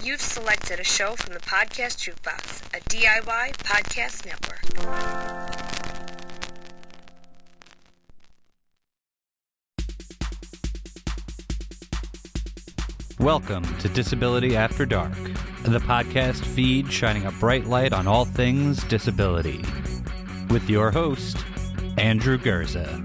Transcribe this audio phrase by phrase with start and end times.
[0.00, 4.62] You've selected a show from the Podcast Jukebox, a DIY podcast network.
[13.18, 15.14] Welcome to Disability After Dark,
[15.64, 19.64] the podcast feed shining a bright light on all things disability.
[20.48, 21.44] With your host,
[21.96, 23.04] Andrew Gurza.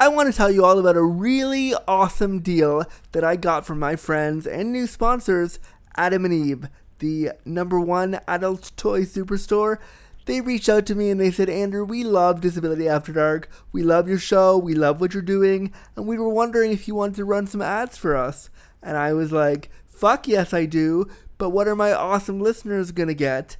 [0.00, 3.78] I want to tell you all about a really awesome deal that I got from
[3.78, 5.58] my friends and new sponsors,
[5.94, 6.68] Adam and Eve,
[7.00, 9.76] the number one adult toy superstore.
[10.24, 13.50] They reached out to me and they said, Andrew, we love Disability After Dark.
[13.72, 14.56] We love your show.
[14.56, 15.70] We love what you're doing.
[15.94, 18.48] And we were wondering if you wanted to run some ads for us.
[18.82, 21.10] And I was like, fuck yes, I do.
[21.36, 23.58] But what are my awesome listeners going to get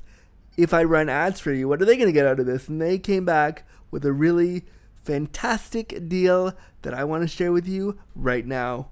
[0.57, 1.69] if I run ads for you?
[1.69, 2.67] What are they going to get out of this?
[2.67, 4.65] And they came back with a really
[5.03, 8.89] fantastic deal that I want to share with you right now.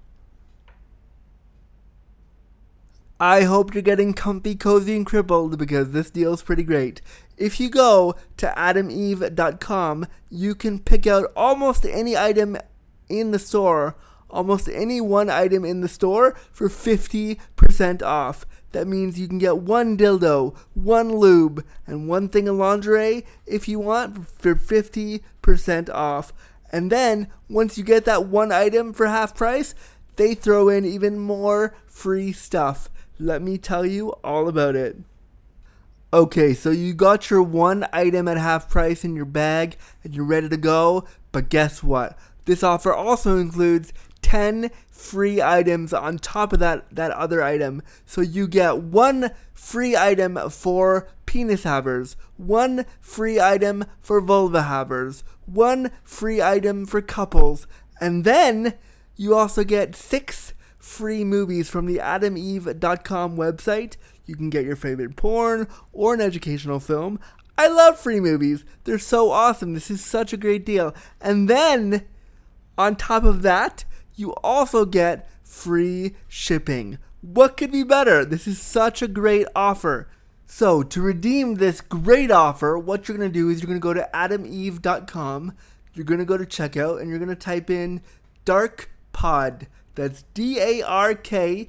[3.20, 7.02] I hope you're getting comfy, cozy, and crippled because this deal is pretty great.
[7.36, 12.56] If you go to adameve.com, you can pick out almost any item
[13.08, 13.96] in the store,
[14.30, 18.46] almost any one item in the store for 50% off.
[18.72, 23.66] That means you can get one dildo, one lube, and one thing of lingerie if
[23.66, 26.32] you want for 50% off.
[26.70, 29.74] And then, once you get that one item for half price,
[30.16, 32.90] they throw in even more free stuff.
[33.18, 34.98] Let me tell you all about it.
[36.12, 40.24] Okay, so you got your one item at half price in your bag and you're
[40.24, 42.18] ready to go, but guess what?
[42.46, 47.82] This offer also includes 10 free items on top of that that other item.
[48.04, 55.24] So you get one free item for penis havers, one free item for vulva havers,
[55.46, 57.66] one free item for couples,
[58.00, 58.74] and then
[59.16, 63.96] you also get 6 free movies from the adameve.com website.
[64.26, 67.18] You can get your favorite porn or an educational film.
[67.56, 68.64] I love free movies.
[68.84, 69.74] They're so awesome.
[69.74, 70.94] This is such a great deal.
[71.20, 72.06] And then
[72.78, 73.84] on top of that,
[74.18, 76.98] you also get free shipping.
[77.20, 78.24] What could be better?
[78.24, 80.08] This is such a great offer.
[80.46, 83.82] So, to redeem this great offer, what you're going to do is you're going to
[83.82, 85.52] go to adameve.com,
[85.92, 88.00] you're going to go to checkout, and you're going to type in
[88.44, 89.66] Dark Pod.
[89.94, 91.68] That's D A R K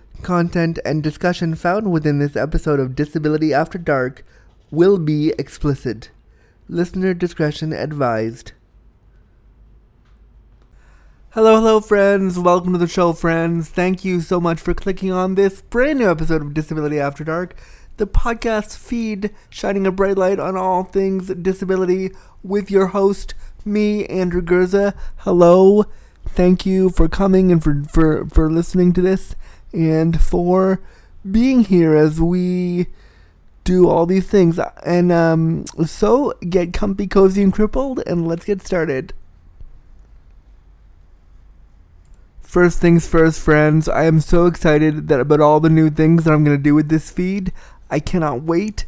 [0.21, 4.23] content, and discussion found within this episode of Disability After Dark
[4.69, 6.11] will be explicit.
[6.69, 8.53] Listener discretion advised.
[11.31, 12.37] Hello, hello, friends.
[12.37, 13.69] Welcome to the show, friends.
[13.69, 17.55] Thank you so much for clicking on this brand new episode of Disability After Dark,
[17.97, 22.11] the podcast feed shining a bright light on all things disability
[22.43, 23.33] with your host,
[23.65, 24.93] me, Andrew Gurza.
[25.17, 25.85] Hello.
[26.27, 29.35] Thank you for coming and for, for, for listening to this
[29.73, 30.81] and for
[31.29, 32.87] being here as we
[33.63, 34.59] do all these things.
[34.85, 39.13] And um, so get comfy, cozy, and crippled, and let's get started.
[42.41, 43.87] First things first, friends.
[43.87, 46.75] I am so excited that about all the new things that I'm going to do
[46.75, 47.53] with this feed.
[47.89, 48.85] I cannot wait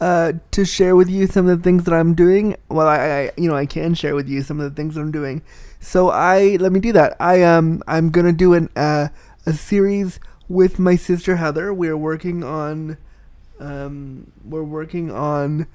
[0.00, 2.56] uh, to share with you some of the things that I'm doing.
[2.70, 5.02] Well, I, I, you know, I can share with you some of the things that
[5.02, 5.42] I'm doing.
[5.80, 7.16] So I let me do that.
[7.20, 9.08] I um, I'm gonna do an uh,
[9.46, 11.72] a series with my sister Heather.
[11.72, 12.98] We're working on
[13.60, 15.68] Um, we're working on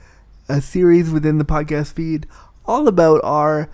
[0.49, 2.27] a series within the podcast feed
[2.65, 3.69] all about our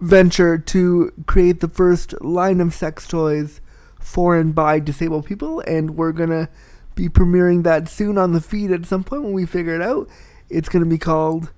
[0.00, 3.62] venture to create the first line of sex toys
[3.98, 6.50] for and by disabled people, and we're gonna
[6.94, 10.08] be premiering that soon on the feed at some point when we figure it out.
[10.50, 11.50] It's gonna be called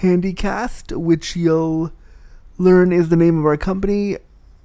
[0.00, 1.92] Handycast, which you'll
[2.58, 4.16] learn is the name of our company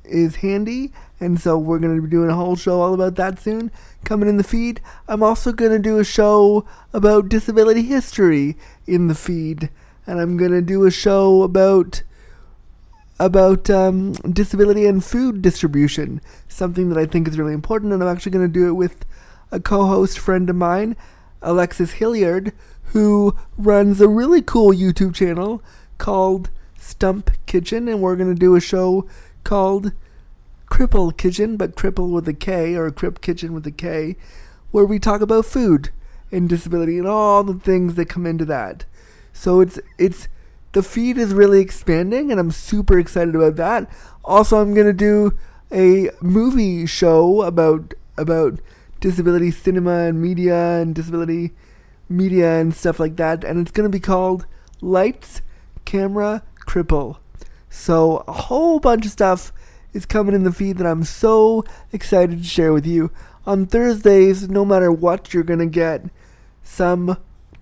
[0.04, 3.40] is handy and so we're going to be doing a whole show all about that
[3.40, 3.72] soon.
[4.04, 9.08] Coming in the feed i'm also going to do a show about disability history in
[9.08, 9.70] the feed.
[10.06, 12.04] And i'm going to do a show about
[13.20, 16.22] about um, disability and food distribution.
[16.48, 19.06] Something that i think is really important and i'm actually going to do it with
[19.52, 20.96] a co-host friend of mine
[21.42, 22.54] alexis hillyard
[22.94, 25.64] who runs a really cool youtube channel
[25.98, 26.50] called
[26.82, 27.88] stump kitchen.
[27.88, 29.08] And we're going to do a show
[29.44, 29.92] called
[30.72, 34.16] Cripple Kitchen, but Cripple with a K, or Crip Kitchen with a K,
[34.72, 35.90] where we talk about food
[36.32, 38.86] and disability and all the things that come into that.
[39.34, 40.30] So it's it's
[40.72, 43.92] the feed is really expanding, and I'm super excited about that.
[44.24, 45.38] Also, I'm gonna do
[45.74, 48.60] a movie show about about
[49.02, 51.52] disability cinema and media and disability
[52.08, 54.46] media and stuff like that, and it's gonna be called
[54.80, 55.42] Lights,
[55.84, 57.18] Camera, Cripple.
[57.70, 59.52] So a whole bunch of stuff
[59.94, 63.12] is coming in the feed that I'm so excited to share with you.
[63.46, 66.06] On Thursdays, no matter what, you're gonna get
[66.64, 67.18] some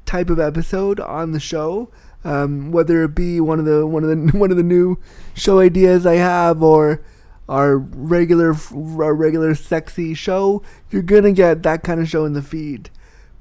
[0.06, 1.90] type of episode on the show.
[2.26, 4.98] Um, whether it be one of the one of the one of the new
[5.34, 7.02] show ideas I have or
[7.48, 10.62] our regular our regular sexy show,
[10.92, 12.90] you're gonna get that kind of show in the feed.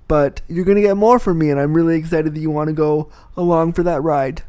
[0.07, 2.75] But you're gonna get more from me, and I'm really excited that you want to
[2.75, 4.43] go along for that ride.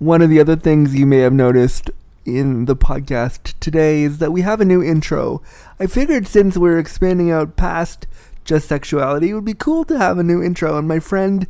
[0.00, 1.88] One of the other things you may have noticed
[2.24, 5.40] in the podcast today is that we have a new intro.
[5.78, 8.08] I figured since we're expanding out past
[8.44, 10.76] just sexuality, it would be cool to have a new intro.
[10.76, 11.46] And my friend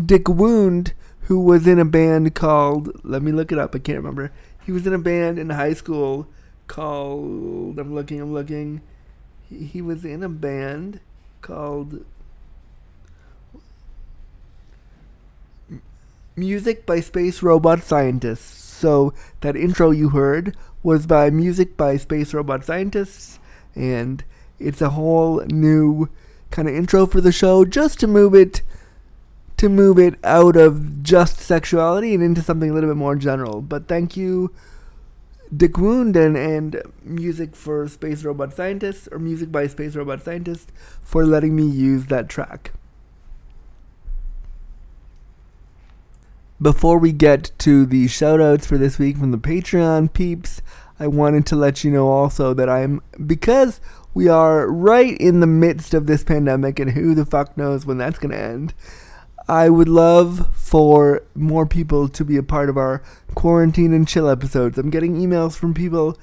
[0.00, 0.92] Dick Wound,
[1.22, 4.30] who was in a band called, let me look it up, I can't remember.
[4.64, 6.28] He was in a band in high school
[6.68, 8.80] called, I'm looking, I'm looking.
[9.48, 11.00] He, he was in a band
[11.42, 12.04] called
[16.38, 18.64] Music by Space Robot Scientists.
[18.78, 23.40] So that intro you heard was by Music by Space Robot Scientists,
[23.74, 24.22] and
[24.58, 26.08] it's a whole new
[26.50, 28.62] kind of intro for the show just to move it
[29.56, 33.60] to move it out of just sexuality and into something a little bit more general.
[33.60, 34.54] But thank you
[35.54, 40.70] Dick Wound and, and Music for Space Robot Scientists or Music by Space Robot Scientists
[41.02, 42.72] for letting me use that track.
[46.60, 50.60] Before we get to the shoutouts for this week from the Patreon peeps,
[50.98, 53.80] I wanted to let you know also that I'm because
[54.12, 57.96] we are right in the midst of this pandemic and who the fuck knows when
[57.98, 58.74] that's going to end.
[59.48, 63.04] I would love for more people to be a part of our
[63.36, 64.78] quarantine and chill episodes.
[64.78, 66.18] I'm getting emails from people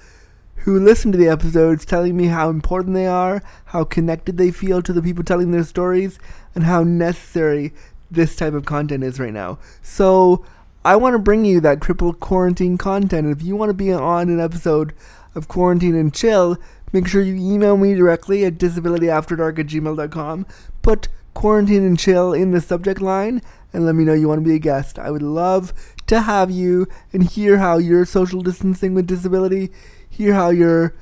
[0.65, 4.81] who listen to the episodes telling me how important they are, how connected they feel
[4.81, 6.19] to the people telling their stories,
[6.53, 7.73] and how necessary
[8.15, 9.59] this type of content is right now.
[9.81, 10.45] So
[10.83, 13.27] I want to bring you that crippled quarantine content.
[13.27, 14.93] If you want to be on an episode
[15.33, 16.57] of Quarantine and Chill,
[16.93, 20.45] make sure you email me directly at disabilityafterdark at gmail.com.
[20.81, 23.41] Put Quarantine and Chill in the subject line
[23.73, 24.97] and let me know you want to be a guest.
[24.97, 25.73] I would love
[26.07, 29.71] to have you and hear how you're social distancing with disability,
[30.09, 30.95] hear how you're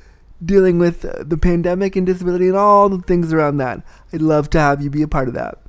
[0.44, 3.86] dealing with the pandemic and disability and all the things around that.
[4.12, 5.63] I'd love to have you be a part of that.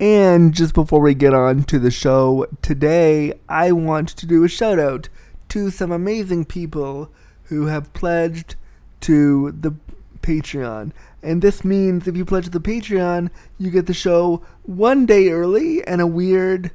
[0.00, 4.48] And just before we get on to the show today, I want to do a
[4.48, 5.10] shout out
[5.50, 7.10] to some amazing people
[7.44, 8.54] who have pledged
[9.02, 9.74] to the
[10.22, 10.92] Patreon.
[11.22, 13.28] And this means if you pledge to the Patreon,
[13.58, 16.70] you get the show one day early and a weird,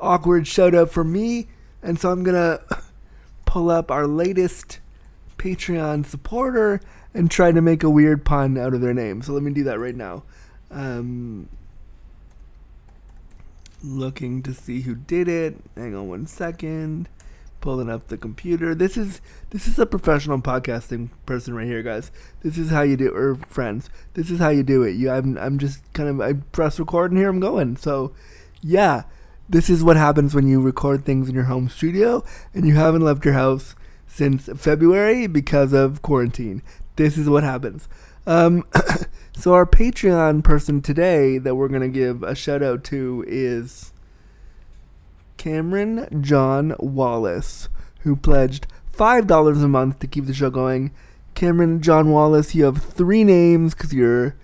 [0.00, 1.46] awkward shout out from me.
[1.80, 2.82] And so I'm going to
[3.44, 4.80] pull up our latest
[5.38, 6.80] Patreon supporter
[7.14, 9.22] and try to make a weird pun out of their name.
[9.22, 10.24] So let me do that right now.
[10.72, 11.48] Um,
[13.84, 15.56] looking to see who did it.
[15.76, 17.08] Hang on one second.
[17.60, 18.74] Pulling up the computer.
[18.74, 22.10] This is this is a professional podcasting person right here, guys.
[22.42, 23.88] This is how you do, or friends.
[24.14, 24.96] This is how you do it.
[24.96, 27.76] You, I'm I'm just kind of I press record and here I'm going.
[27.78, 28.12] So,
[28.60, 29.04] yeah,
[29.48, 32.22] this is what happens when you record things in your home studio
[32.52, 33.74] and you haven't left your house
[34.06, 36.62] since February because of quarantine.
[36.96, 37.88] This is what happens.
[38.26, 38.64] Um,
[39.36, 43.92] so our Patreon person today that we're gonna give a shout out to is
[45.36, 47.68] Cameron John Wallace,
[48.00, 50.92] who pledged $5 a month to keep the show going.
[51.34, 54.36] Cameron John Wallace, you have three names because you're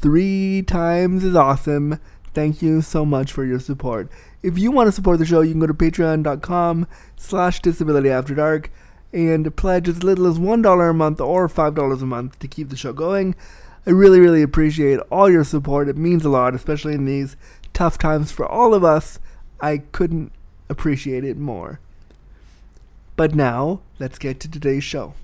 [0.00, 1.98] three times as awesome.
[2.32, 4.08] Thank you so much for your support.
[4.42, 8.34] If you want to support the show, you can go to patreon.com slash disability after
[8.34, 8.70] dark
[9.12, 12.76] and pledge as little as $1 a month or $5 a month to keep the
[12.76, 13.34] show going.
[13.86, 15.88] I really, really appreciate all your support.
[15.88, 17.36] It means a lot, especially in these
[17.72, 19.18] tough times for all of us.
[19.60, 20.32] I couldn't
[20.68, 21.80] appreciate it more.
[23.16, 25.14] But now, let's get to today's show.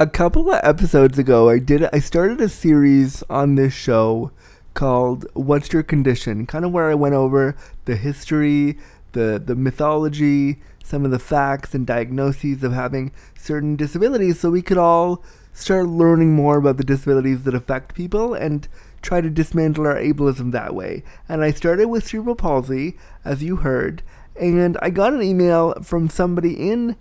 [0.00, 4.32] a couple of episodes ago, I did I started a series on this show
[4.74, 8.78] called "What's Your Condition?" Kind of where I went over the history,
[9.12, 14.62] the the mythology, some of the facts and diagnoses of having certain disabilities, so we
[14.62, 15.22] could all
[15.52, 18.68] start learning more about the disabilities that affect people and
[19.02, 21.02] try to dismantle our ableism that way.
[21.28, 24.02] And I started with cerebral palsy, as you heard,
[24.36, 26.96] and I got an email from somebody in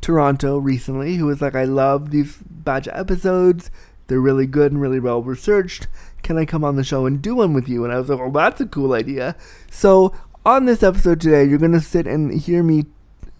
[0.00, 3.70] Toronto recently who was like, I love these batch episodes.
[4.06, 5.86] They're really good and really well researched.
[6.22, 7.84] Can I come on the show and do one with you?
[7.84, 9.36] And I was like, well, that's a cool idea.
[9.70, 12.86] So, on this episode today, you're going to sit and hear me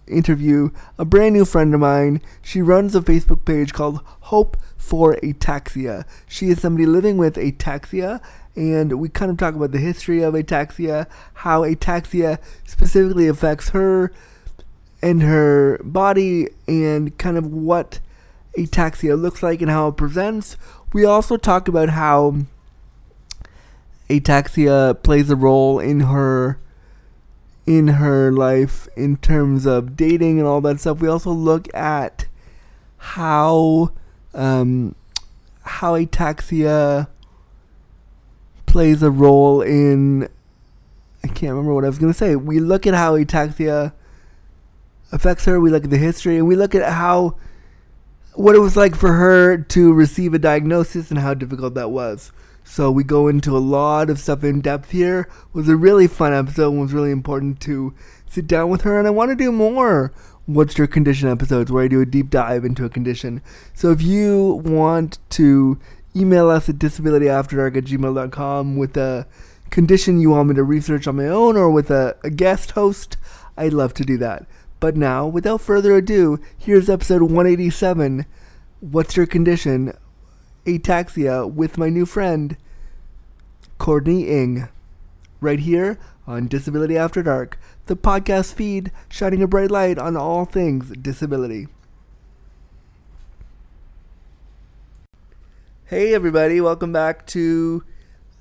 [0.07, 2.21] interview a brand new friend of mine.
[2.41, 6.05] She runs a Facebook page called Hope for Ataxia.
[6.27, 8.21] She is somebody living with ataxia,
[8.55, 14.11] and we kind of talk about the history of ataxia, how ataxia specifically affects her
[15.01, 17.99] and her body and kind of what
[18.57, 20.57] ataxia looks like and how it presents.
[20.93, 22.45] We also talk about how
[24.19, 26.59] ataxia plays a role in her
[27.65, 30.99] in her life in terms of dating and all that stuff.
[30.99, 32.25] We also look at
[32.97, 33.91] how
[34.33, 34.95] um,
[35.63, 37.07] how ataxia
[38.65, 40.27] plays a role in
[41.23, 42.35] I can't remember what I was to say.
[42.35, 43.93] We look at how ataxia
[45.11, 45.59] affects her.
[45.59, 47.37] We look at the history and we look at how
[48.33, 52.31] what it was like for her to receive a diagnosis and how difficult that was.
[52.63, 55.21] So we go into a lot of stuff in depth here.
[55.21, 56.73] It was a really fun episode.
[56.73, 57.93] It was really important to
[58.27, 60.13] sit down with her, and I want to do more
[60.45, 63.41] what's your condition episodes where I do a deep dive into a condition.
[63.73, 65.79] So if you want to
[66.15, 69.27] email us at disabilityafterdark at gmail.com with a
[69.69, 73.17] condition you want me to research on my own or with a, a guest host,
[73.57, 74.45] I'd love to do that.
[74.79, 78.25] But now, without further ado, here's episode 187
[78.79, 79.93] What's Your Condition?
[80.65, 82.57] Ataxia with my new friend,
[83.77, 84.69] Courtney Ing.
[85.39, 90.45] Right here on Disability After Dark, the podcast feed shining a bright light on all
[90.45, 91.67] things disability.
[95.85, 97.83] Hey, everybody, welcome back to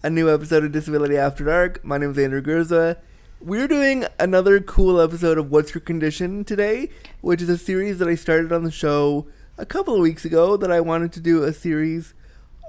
[0.02, 1.84] a new episode of Disability After Dark.
[1.84, 2.98] My name is Andrew Gurza
[3.40, 6.90] we're doing another cool episode of What's Your Condition today,
[7.22, 9.26] which is a series that I started on the show
[9.60, 12.14] a couple of weeks ago that I wanted to do a series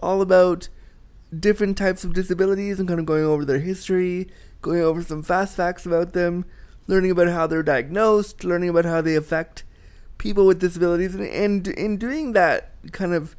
[0.04, 0.68] all about
[1.38, 4.28] different types of disabilities and kind of going over their history,
[4.62, 6.46] going over some fast facts about them,
[6.88, 9.64] learning about how they're diagnosed, learning about how they affect
[10.18, 13.36] people with disabilities, and, and in doing that kind of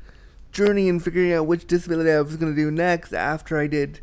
[0.51, 4.01] journey and figuring out which disability I was going to do next after I did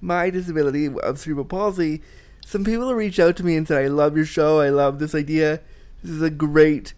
[0.00, 2.02] my disability of cerebral palsy
[2.48, 4.60] some people reached out to me and said, I love your show.
[4.60, 5.60] I love this idea.
[6.02, 6.94] This is a great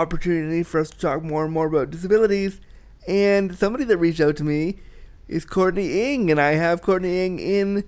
[0.00, 2.60] opportunity for us to talk more and more about disabilities.
[3.06, 4.78] And somebody that reached out to me
[5.28, 7.84] is Courtney Ing, and I have Courtney Ing in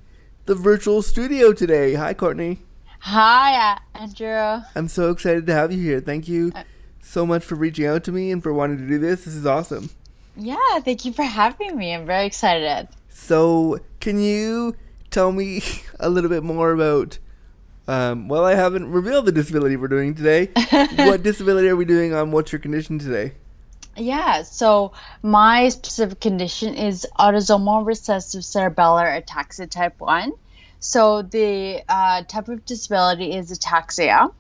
[0.47, 1.95] the virtual studio today.
[1.95, 2.59] Hi, Courtney.
[3.01, 4.63] Hi, Andrew.
[4.77, 6.01] I'm so excited to have you here.
[6.01, 6.63] Thank you uh,
[7.01, 9.25] so much for reaching out to me and for wanting to do this.
[9.25, 9.91] This is awesome.
[10.37, 11.95] Yeah, thank you for having me.
[11.95, 12.89] I'm very excited.
[13.09, 14.77] So, can you
[15.11, 15.63] tell me
[16.01, 17.19] a little bit more about?
[17.89, 20.51] Um, well, I haven't revealed the disability we're doing today.
[20.97, 23.33] what disability are we doing on What's Your Condition today?
[23.97, 30.33] Yeah, so my specific condition is autosomal recessive cerebellar ataxia type 1.
[30.81, 34.33] So the uh, type of disability is ataxia.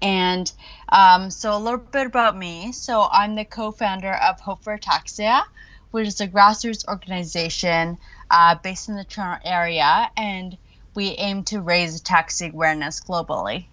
[0.00, 0.50] And
[0.88, 2.72] um, so a little bit about me.
[2.72, 5.42] So I'm the co founder of Hope for Ataxia,
[5.90, 7.98] which is a grassroots organization
[8.30, 10.56] uh, based in the Toronto area, and
[10.94, 13.66] we aim to raise ataxia awareness globally.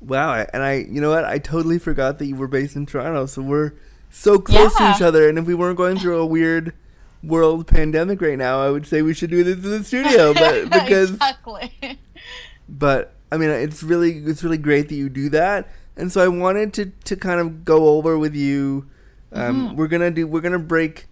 [0.00, 1.24] Wow, and I, you know what?
[1.24, 3.72] I totally forgot that you were based in Toronto, so we're
[4.10, 4.92] so close yeah.
[4.92, 5.28] to each other.
[5.28, 6.74] And if we weren't going through a weird
[7.22, 10.64] world pandemic right now, I would say we should do this in the studio, but
[10.70, 11.98] because exactly.
[12.68, 16.28] But I mean, it's really it's really great that you do that, and so I
[16.28, 18.88] wanted to to kind of go over with you.
[19.32, 19.76] Um, mm-hmm.
[19.76, 21.06] We're gonna do we're gonna break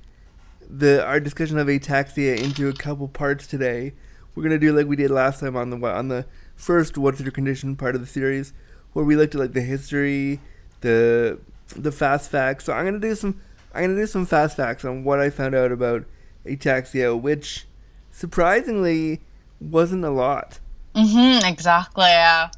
[0.68, 3.94] the our discussion of ataxia into a couple parts today.
[4.34, 6.26] We're gonna do like we did last time on the on the
[6.56, 8.52] first "What's Your Condition" part of the series,
[8.92, 10.40] where we looked at like the history,
[10.80, 11.38] the
[11.76, 12.64] the fast facts.
[12.64, 13.40] So I'm gonna do some
[13.74, 16.04] I'm gonna do some fast facts on what I found out about
[16.46, 17.66] ataxia, which
[18.10, 19.20] surprisingly
[19.60, 20.58] wasn't a lot.
[20.94, 22.04] Mm-hmm, exactly.
[22.04, 22.50] Yeah.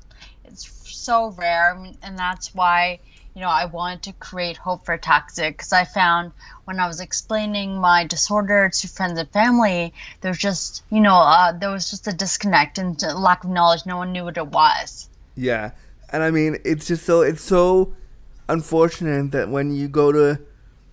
[0.45, 3.01] it's so rare, and that's why
[3.37, 6.33] you know I wanted to create Hope for Ataxia because I found
[6.65, 11.53] when I was explaining my disorder to friends and family, there's just you know uh,
[11.53, 13.85] there was just a disconnect and lack of knowledge.
[13.85, 15.11] No one knew what it was.
[15.37, 15.73] Yeah,
[16.11, 17.95] and I mean it's just so it's so
[18.49, 20.41] unfortunate that when you go to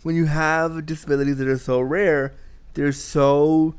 [0.03, 2.35] when you have disabilities that are so rare,
[2.73, 3.75] there's so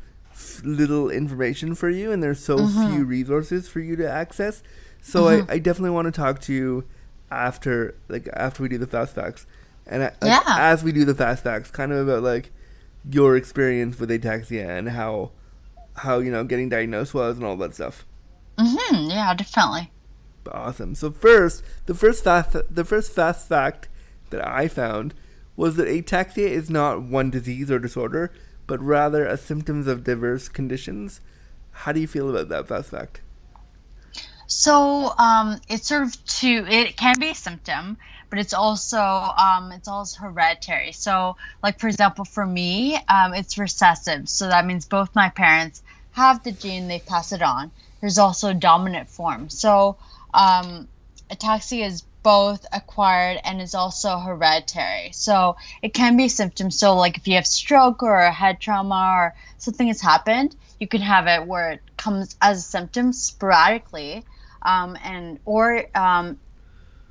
[0.62, 2.94] little information for you and there's so mm-hmm.
[2.94, 4.62] few resources for you to access.
[5.02, 5.50] So mm-hmm.
[5.50, 6.84] I, I definitely want to talk to you
[7.30, 9.46] after like after we do the fast facts.
[9.86, 10.42] And like, yeah.
[10.46, 12.50] as we do the fast facts, kind of about like
[13.10, 15.32] your experience with ataxia and how
[15.96, 18.06] how you know getting diagnosed was and all that stuff.
[18.58, 19.10] Mm-hmm.
[19.10, 19.90] Yeah, definitely.
[20.50, 20.94] Awesome.
[20.94, 23.88] So first, the first fast the first fast fact
[24.30, 25.14] that I found
[25.56, 28.32] was that ataxia is not one disease or disorder,
[28.66, 31.20] but rather a symptoms of diverse conditions.
[31.70, 33.20] How do you feel about that fast fact?
[34.46, 36.66] So um, it's sort of two.
[36.68, 37.96] It can be a symptom,
[38.30, 40.92] but it's also um, it's also hereditary.
[40.92, 44.28] So, like for example, for me, um, it's recessive.
[44.28, 45.82] So that means both my parents
[46.12, 47.70] have the gene; they pass it on.
[48.00, 49.48] There's also a dominant form.
[49.48, 49.96] So
[50.34, 50.88] um,
[51.30, 55.10] ataxia is both acquired and is also hereditary.
[55.12, 56.78] So it can be symptoms.
[56.78, 60.88] So like if you have stroke or a head trauma or something has happened, you
[60.88, 64.24] can have it where it comes as a symptom sporadically,
[64.64, 66.38] um, and or um,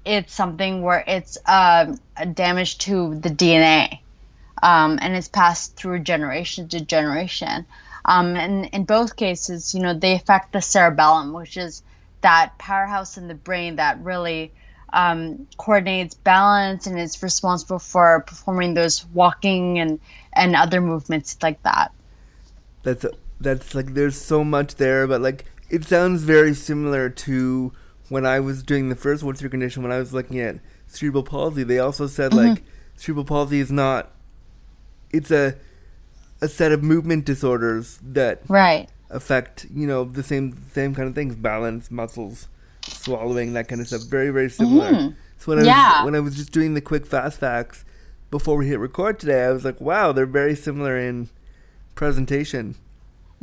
[0.05, 4.00] it's something where it's uh, a damage to the DNA,
[4.62, 7.65] um, and it's passed through generation to generation.
[8.05, 11.83] Um, and in both cases, you know, they affect the cerebellum, which is
[12.22, 14.51] that powerhouse in the brain that really
[14.92, 20.00] um, coordinates balance and is responsible for performing those walking and
[20.33, 21.92] and other movements like that.
[22.83, 23.05] That's
[23.39, 27.73] that's like there's so much there, but like it sounds very similar to
[28.09, 31.23] when I was doing the first what's your condition when I was looking at cerebral
[31.23, 31.63] palsy.
[31.63, 32.49] They also said mm-hmm.
[32.49, 32.63] like
[32.95, 34.11] cerebral palsy is not
[35.11, 35.55] it's a
[36.41, 41.15] a set of movement disorders that right affect you know the same same kind of
[41.15, 42.47] things balance muscles
[42.87, 44.03] swallowing, that kind of stuff.
[44.03, 44.91] Very, very similar.
[44.91, 45.15] Mm-hmm.
[45.37, 45.97] So when I yeah.
[45.97, 47.85] was when I was just doing the quick fast facts
[48.31, 51.29] before we hit record today, I was like, wow, they're very similar in
[51.95, 52.75] presentation.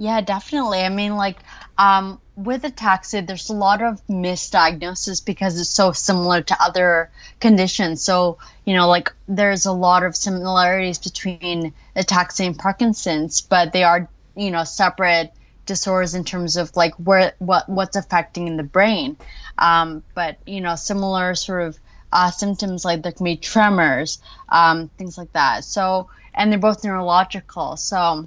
[0.00, 0.78] Yeah, definitely.
[0.80, 1.36] I mean, like
[1.76, 8.00] um, with ataxia, there's a lot of misdiagnosis because it's so similar to other conditions.
[8.02, 13.84] So, you know, like there's a lot of similarities between ataxia and Parkinson's, but they
[13.84, 15.34] are, you know, separate
[15.66, 19.18] disorders in terms of like where what what's affecting in the brain.
[19.58, 21.78] Um, but you know, similar sort of
[22.10, 25.64] uh, symptoms like there can be tremors, um, things like that.
[25.64, 27.76] So and they're both neurological.
[27.76, 28.26] So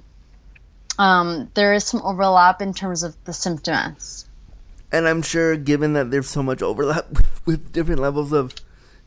[0.98, 4.26] um, there is some overlap in terms of the symptoms.
[4.92, 8.54] And I'm sure, given that there's so much overlap with, with different levels of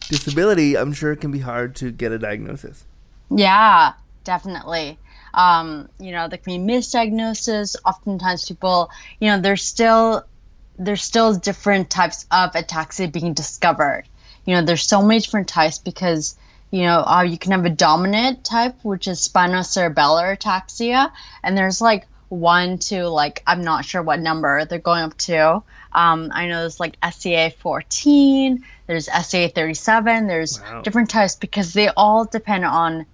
[0.10, 2.86] disability, I'm sure it can be hard to get a diagnosis.
[3.30, 4.98] Yeah, definitely
[5.38, 7.76] um, you know, there can be misdiagnosis.
[7.86, 10.24] Oftentimes, people, you know, there's still
[10.80, 14.04] there's still different types of ataxia being discovered.
[14.46, 16.36] You know, there's so many different types because
[16.72, 21.12] you know uh, you can have a dominant type, which is spinocerebellar ataxia,
[21.44, 25.64] and there's like one to like I'm not sure what number they're going up to.
[25.94, 30.82] Um, I know there's like SCA 14, there's SCA 37, there's wow.
[30.82, 33.06] different types because they all depend on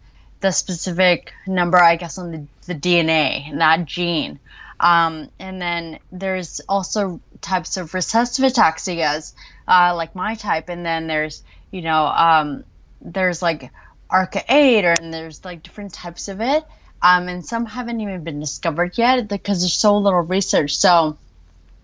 [0.43, 4.39] the specific number, I guess, on the, the DNA, and that gene.
[4.79, 9.33] Um, and then there's also types of recessive ataxias,
[9.67, 10.67] uh, like my type.
[10.67, 12.65] And then there's, you know, um,
[13.03, 13.71] there's like
[14.09, 16.63] ARCA8, and there's like different types of it.
[17.01, 20.77] Um, and some haven't even been discovered yet because there's so little research.
[20.77, 21.17] So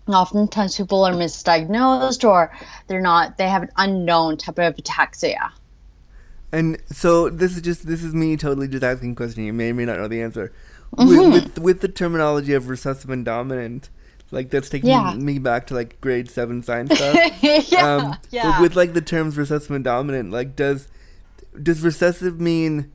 [0.08, 2.52] oftentimes people are misdiagnosed or
[2.86, 5.50] they're not, they have an unknown type of ataxia.
[6.52, 9.44] And so this is just this is me totally just asking a question.
[9.44, 10.52] You may or may not know the answer.
[10.96, 11.32] Mm-hmm.
[11.32, 13.88] With, with, with the terminology of recessive and dominant,
[14.32, 15.14] like that's taking yeah.
[15.14, 17.42] me back to like grade seven science stuff.
[17.42, 18.60] yeah, um, yeah.
[18.60, 20.88] With like the terms recessive and dominant, like does
[21.60, 22.92] does recessive mean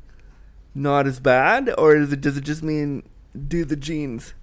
[0.74, 3.04] not as bad, or does it does it just mean
[3.48, 4.34] do the genes?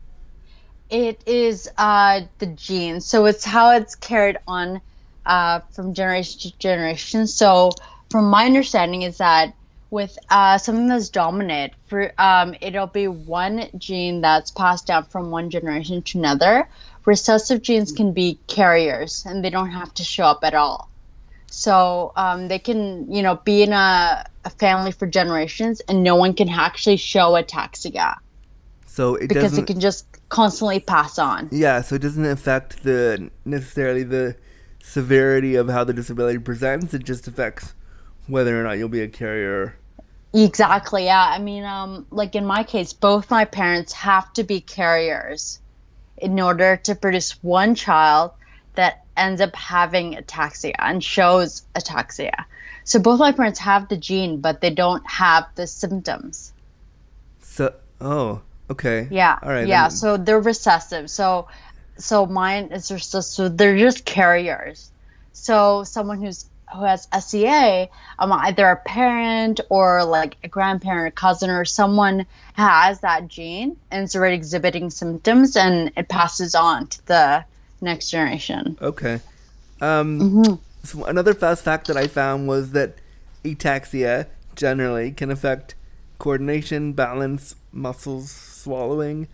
[0.90, 4.81] It is uh, the genes, so it's how it's carried on
[5.25, 7.27] uh, from generation to generation.
[7.27, 7.70] So
[8.11, 9.55] from my understanding is that
[9.92, 11.75] with uh, something that's dominant.
[11.87, 16.68] For um, it'll be one gene that's passed down from one generation to another.
[17.05, 20.88] Recessive genes can be carriers, and they don't have to show up at all.
[21.52, 26.16] So um, they can, you know, be in a, a family for generations, and no
[26.16, 28.14] one can actually show ataxia
[28.86, 31.50] So it because it can just constantly pass on.
[31.52, 34.34] yeah, so it doesn't affect the necessarily the
[34.82, 36.94] severity of how the disability presents.
[36.94, 37.74] It just affects
[38.26, 39.76] whether or not you'll be a carrier.
[40.32, 41.04] Exactly.
[41.04, 41.28] Yeah.
[41.28, 45.60] I mean, um, like in my case, both my parents have to be carriers
[46.16, 48.30] in order to produce one child
[48.74, 52.44] that ends up having ataxia and shows ataxia.
[52.85, 56.52] So both my parents have the gene, but they don't have the symptoms.
[57.42, 59.08] So oh, okay.
[59.11, 59.38] Yeah.
[59.42, 59.66] All right.
[59.66, 59.88] Yeah.
[59.88, 61.11] then- So they're recessive.
[61.11, 61.48] So,
[61.98, 64.90] so mine is just So they're just carriers.
[65.32, 71.11] So someone who's who has SCA, um, either a parent or like a grandparent, a
[71.11, 76.87] cousin, or someone has that gene and it's already exhibiting symptoms, and it passes on
[76.87, 77.44] to the
[77.83, 78.79] next generation.
[78.81, 79.21] Okay.
[79.81, 80.55] Um, Mm-hmm.
[80.85, 82.97] so another fast fact that I found was that
[83.45, 85.75] ataxia generally can affect
[86.18, 89.29] coordination, balance, muscles, swallowing.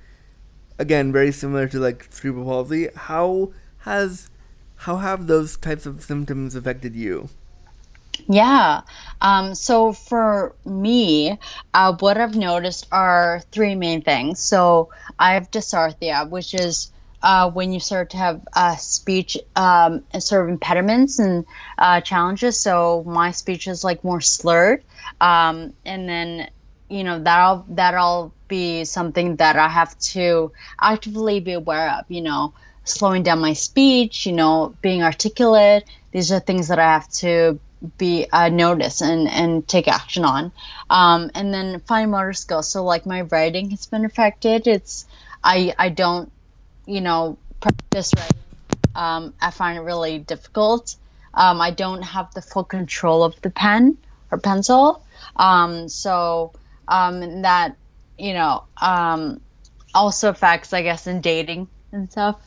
[0.78, 2.88] Again, very similar to like cerebral palsy.
[2.94, 4.30] How has
[4.76, 7.28] how have those types of symptoms affected you?
[8.28, 8.82] Yeah.
[9.20, 11.38] Um, so for me,
[11.74, 14.40] uh, what I've noticed are three main things.
[14.40, 20.04] So I have dysarthria, which is uh, when you start to have uh, speech um,
[20.18, 22.60] sort of impediments and uh, challenges.
[22.60, 24.84] So my speech is like more slurred,
[25.20, 26.50] um, and then
[26.88, 32.04] you know that'll that'll be something that I have to actively be aware of.
[32.08, 32.54] You know,
[32.84, 34.26] slowing down my speech.
[34.26, 35.88] You know, being articulate.
[36.12, 37.58] These are things that I have to
[37.96, 40.52] be uh, notice and and take action on.
[40.88, 42.68] Um, and then fine motor skills.
[42.70, 44.66] So like my writing has been affected.
[44.66, 45.06] It's
[45.42, 46.32] I I don't
[46.88, 48.36] you know practice writing.
[48.94, 50.96] Um, I find it really difficult.
[51.34, 53.98] Um, I don't have the full control of the pen
[54.30, 55.04] or pencil.
[55.36, 56.52] Um, so
[56.88, 57.76] um, that
[58.18, 59.40] you know um,
[59.94, 62.40] also affects I guess in dating and stuff.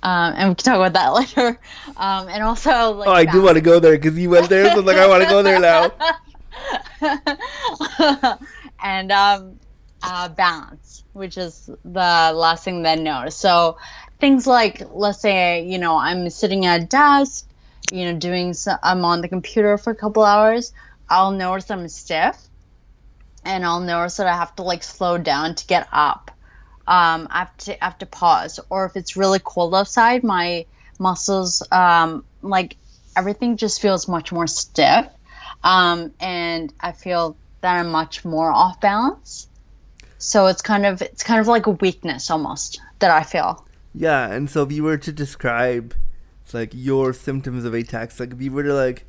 [0.00, 1.58] Um, and we can talk about that later.
[1.96, 4.72] Um, and also like Oh, I do want to go there because you went there,
[4.74, 5.92] so like I want to go there now.
[8.82, 9.58] and um,
[10.02, 13.40] uh, balance, which is the last thing that I noticed.
[13.40, 13.76] So
[14.20, 17.46] things like, let's say, you know, I'm sitting at a desk,
[17.92, 20.72] you know, doing, I'm on the computer for a couple hours.
[21.08, 22.36] I'll notice I'm stiff,
[23.44, 26.30] and I'll notice that I have to like slow down to get up.
[26.86, 30.66] Um, I have to I have to pause, or if it's really cold outside, my
[30.98, 32.76] muscles, um, like
[33.16, 35.06] everything, just feels much more stiff
[35.62, 39.47] um, and I feel that I'm much more off balance.
[40.18, 43.64] So it's kind of it's kind of like a weakness almost that I feel.
[43.94, 45.94] Yeah, and so if you were to describe
[46.52, 49.04] like your symptoms of ataxia, like if you were to like,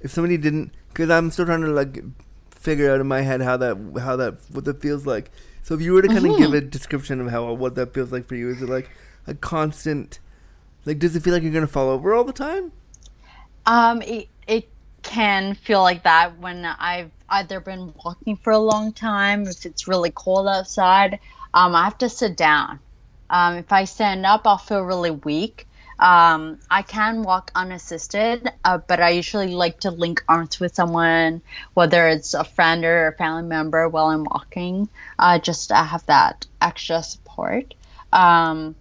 [0.00, 2.02] if somebody didn't, because I'm still trying to like
[2.50, 5.30] figure out in my head how that how that what that feels like.
[5.62, 8.10] So if you were to kind of give a description of how what that feels
[8.10, 8.90] like for you, is it like
[9.26, 10.18] a constant,
[10.86, 12.72] like does it feel like you're gonna fall over all the time?
[13.66, 14.28] Um, it
[15.08, 19.88] can feel like that when I've either been walking for a long time, if it's
[19.88, 21.18] really cold outside,
[21.54, 22.78] um, I have to sit down.
[23.30, 25.66] Um, if I stand up, I'll feel really weak.
[25.98, 31.42] Um, I can walk unassisted, uh, but I usually like to link arms with someone,
[31.74, 36.06] whether it's a friend or a family member, while I'm walking, uh, just to have
[36.06, 37.74] that extra support.
[38.12, 38.76] Um,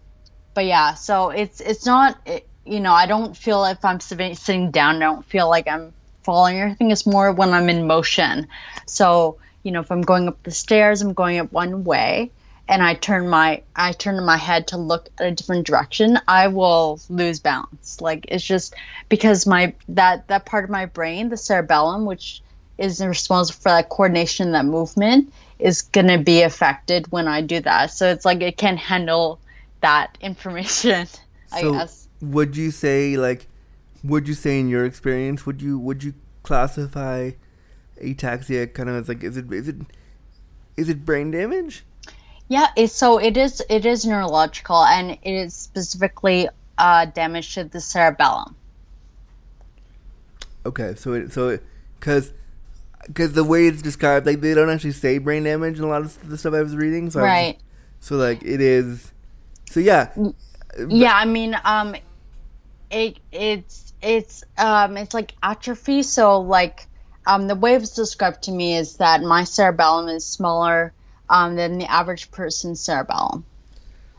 [0.53, 4.71] but yeah, so it's it's not it, you know I don't feel if I'm sitting
[4.71, 5.93] down, I don't feel like I'm
[6.27, 6.91] falling or anything.
[6.91, 8.47] It's more when I'm in motion.
[8.85, 12.31] So you know if I'm going up the stairs, I'm going up one way,
[12.67, 16.49] and I turn my I turn my head to look at a different direction, I
[16.49, 18.01] will lose balance.
[18.01, 18.75] Like it's just
[19.09, 22.41] because my that that part of my brain, the cerebellum, which
[22.77, 27.91] is responsible for that coordination, that movement, is gonna be affected when I do that.
[27.91, 29.39] So it's like it can't handle
[29.81, 31.07] that information.
[31.51, 32.07] I So guess.
[32.21, 33.47] would you say like,
[34.07, 37.31] would you say in your experience, would you would you classify
[38.01, 39.75] ataxia kind of as like is it is it
[40.75, 41.83] is it brain damage?
[42.47, 47.81] Yeah, so it is it is neurological and it is specifically uh, damage to the
[47.81, 48.55] cerebellum.
[50.65, 51.59] Okay, so it so
[51.99, 52.31] because
[53.05, 56.01] because the way it's described, like they don't actually say brain damage in a lot
[56.01, 57.09] of the stuff I was reading.
[57.09, 57.55] So Right.
[57.55, 57.65] just-
[57.99, 59.11] so like it is.
[59.69, 60.09] So yeah,
[60.87, 61.95] Yeah, I mean, um,
[62.91, 66.03] it it's it's um it's like atrophy.
[66.03, 66.87] So like
[67.27, 70.93] um, the way it's described to me is that my cerebellum is smaller
[71.29, 73.45] um, than the average person's cerebellum.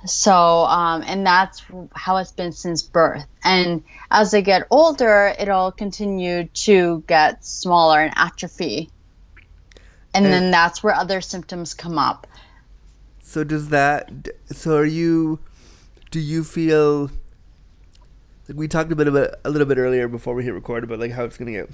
[0.04, 1.62] So, um, and that's
[1.92, 3.24] how it's been since birth.
[3.42, 8.90] And as I get older, it'll continue to get smaller and atrophy.
[10.14, 12.26] And, And- then that's where other symptoms come up.
[13.22, 14.10] So does that?
[14.52, 15.40] So are you?
[16.10, 17.10] Do you feel?
[18.48, 20.98] Like we talked a bit about a little bit earlier before we hit record about
[20.98, 21.70] like how it's gonna get,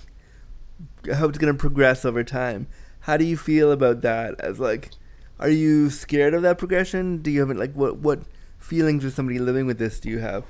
[1.15, 2.67] how it's gonna progress over time.
[3.01, 4.41] How do you feel about that?
[4.41, 4.91] As like,
[5.39, 7.19] are you scared of that progression?
[7.19, 8.23] Do you have like what what
[8.59, 10.45] feelings as somebody living with this do you have?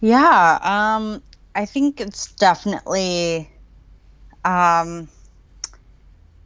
[0.00, 1.22] Yeah, um,
[1.54, 3.48] I think it's definitely,
[4.44, 5.08] um,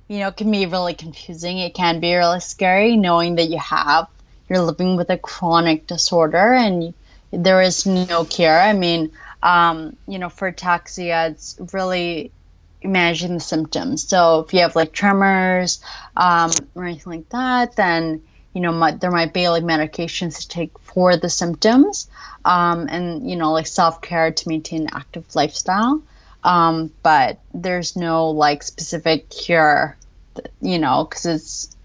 [0.06, 1.58] you know, it can be really confusing.
[1.58, 4.06] It can be really scary knowing that you have,
[4.48, 6.94] you're living with a chronic disorder and
[7.30, 8.58] there is no cure.
[8.58, 9.12] I mean,
[9.42, 12.32] um, you know, for ataxia, it's really
[12.82, 14.06] managing the symptoms.
[14.06, 15.82] So if you have like tremors
[16.16, 18.22] um, or anything like that, then
[18.54, 22.08] you know there might be like medications to take for the symptoms,
[22.44, 26.02] um, and you know like self care to maintain an active lifestyle.
[26.44, 29.96] Um, but there's no like specific cure,
[30.60, 31.76] you know, because it's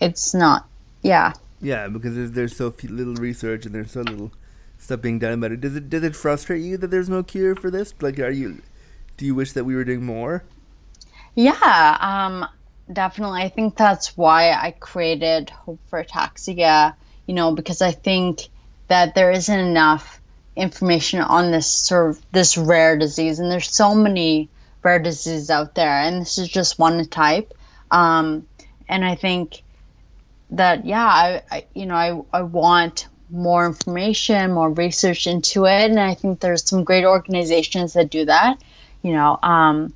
[0.00, 0.66] it's not.
[1.02, 1.32] Yeah.
[1.60, 4.32] Yeah, because there's, there's so few, little research and there's so little
[4.78, 5.60] stuff being done about it.
[5.60, 7.94] Does it does it frustrate you that there's no cure for this?
[8.00, 8.62] Like, are you?
[9.16, 10.44] Do you wish that we were doing more?
[11.34, 12.46] Yeah, um,
[12.92, 13.42] definitely.
[13.42, 16.94] I think that's why I created Hope for Ataxia,
[17.26, 18.48] you know, because I think
[18.88, 20.20] that there isn't enough
[20.56, 24.48] information on this sort of this rare disease, and there's so many
[24.82, 27.52] rare diseases out there, and this is just one type.
[27.90, 28.46] Um,
[28.88, 29.62] and I think
[30.50, 35.90] that yeah, I, I you know I I want more information, more research into it,
[35.90, 38.62] and I think there's some great organizations that do that.
[39.02, 39.94] You know, um,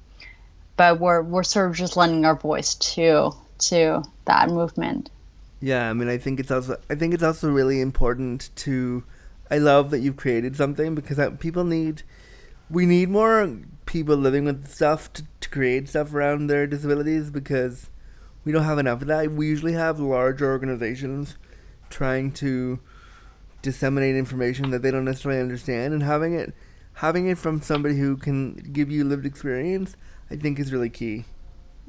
[0.77, 5.11] but we're we're sort of just lending our voice to to that movement.
[5.61, 9.05] Yeah, I mean, I think it's also I think it's also really important to.
[9.51, 12.03] I love that you've created something because people need,
[12.71, 17.91] we need more people living with stuff to, to create stuff around their disabilities because
[18.45, 19.33] we don't have enough of that.
[19.33, 21.37] We usually have larger organizations
[21.91, 22.81] trying to
[23.63, 26.55] disseminate information that they don't necessarily understand, and having it,
[26.95, 29.97] having it from somebody who can give you lived experience,
[30.31, 31.25] I think is really key.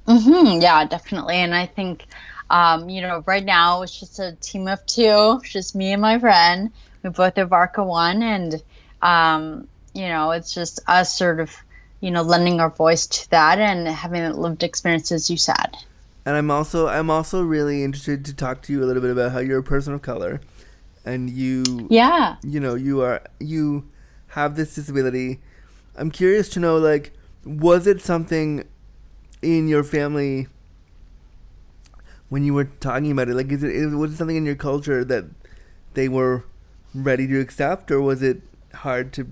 [0.07, 1.35] hmm yeah, definitely.
[1.35, 2.05] And I think,
[2.49, 6.01] um, you know, right now it's just a team of two, it's just me and
[6.01, 6.71] my friend.
[7.03, 8.61] We both have ARCA one, and
[9.01, 11.55] um, you know, it's just us sort of,
[12.01, 15.75] you know, lending our voice to that and having lived experience, as you said.
[16.25, 19.31] And I'm also I'm also really interested to talk to you a little bit about
[19.31, 20.41] how you're a person of color,
[21.05, 22.37] and you Yeah.
[22.43, 23.87] you know you are you
[24.29, 25.39] have this disability.
[25.95, 27.13] I'm curious to know like
[27.45, 28.63] was it something
[29.41, 30.47] in your family
[32.29, 33.35] when you were talking about it?
[33.35, 35.25] Like is it is, was it something in your culture that
[35.93, 36.43] they were
[36.95, 38.41] ready to accept, or was it
[38.73, 39.27] hard to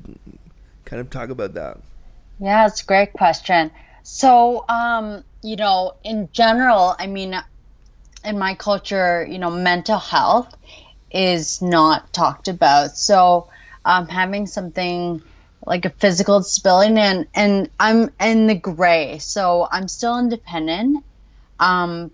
[0.85, 1.79] kind of talk about that?
[2.39, 3.71] Yeah, it's a great question.
[4.03, 7.35] So, um, you know, in general, I mean,
[8.23, 10.55] in my culture, you know, mental health
[11.09, 12.97] is not talked about.
[12.97, 13.49] So,
[13.85, 15.21] um, having something
[15.65, 21.03] like a physical disability, and and I'm in the gray, so I'm still independent,
[21.59, 22.11] um,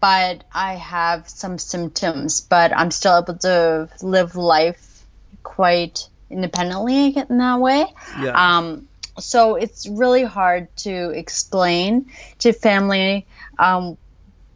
[0.00, 5.04] but I have some symptoms, but I'm still able to live life
[5.42, 7.86] quite independently in that way.
[8.22, 8.58] Yeah.
[8.58, 8.87] Um,
[9.18, 12.06] so it's really hard to explain
[12.38, 13.26] to family
[13.58, 13.96] um,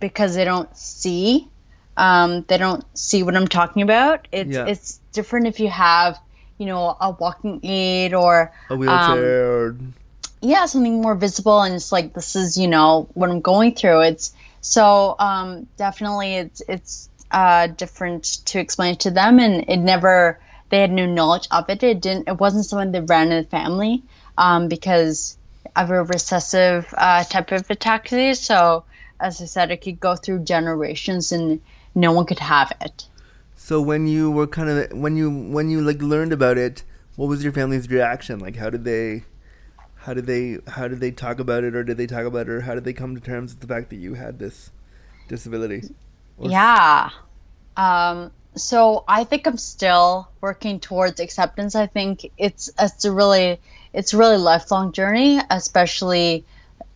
[0.00, 1.48] because they don't see
[1.96, 4.26] um, they don't see what I'm talking about.
[4.32, 4.66] It's Yeah.
[4.66, 6.18] it's different if you have
[6.58, 9.76] you know a walking aid or a wheelchair or
[10.40, 14.00] yeah something more visible and it's like this is you know what i'm going through
[14.02, 19.78] it's so um, definitely it's it's uh, different to explain it to them and it
[19.78, 23.42] never they had no knowledge of it it didn't it wasn't something that ran in
[23.42, 24.02] the family
[24.38, 25.36] um, because
[25.76, 28.84] of a recessive uh, type of ataxia so
[29.20, 31.60] as i said it could go through generations and
[31.94, 33.06] no one could have it
[33.54, 36.82] So when you were kind of when you when you like learned about it,
[37.16, 38.40] what was your family's reaction?
[38.40, 39.22] Like how did they
[40.04, 42.50] how did they how did they talk about it or did they talk about it
[42.50, 44.70] or how did they come to terms with the fact that you had this
[45.28, 45.82] disability?
[46.36, 47.10] Or- Yeah.
[47.76, 51.74] Um, so I think I'm still working towards acceptance.
[51.74, 53.60] I think it's it's a really
[53.92, 56.44] it's a really lifelong journey, especially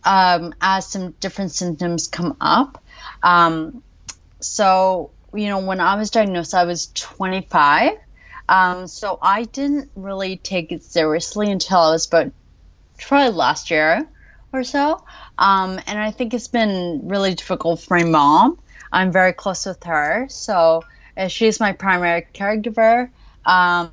[0.03, 2.83] um, as some different symptoms come up.
[3.23, 3.83] Um,
[4.39, 7.91] so you know, when I was diagnosed, I was 25.
[8.49, 12.31] Um, so I didn't really take it seriously until I was about
[12.97, 14.07] probably last year
[14.53, 15.03] or so.
[15.37, 18.57] Um, and I think it's been really difficult for my mom.
[18.91, 20.83] I'm very close with her, so
[21.27, 23.09] she's my primary caregiver.
[23.45, 23.91] Um,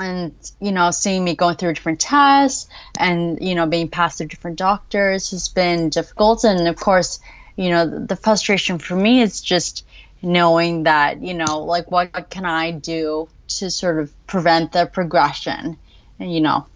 [0.00, 4.28] and you know, seeing me going through different tests and you know being passed through
[4.28, 6.44] different doctors has been difficult.
[6.44, 7.20] And of course,
[7.56, 9.84] you know, the, the frustration for me is just
[10.22, 14.86] knowing that you know, like what, what can I do to sort of prevent the
[14.86, 15.76] progression,
[16.18, 16.66] and you know.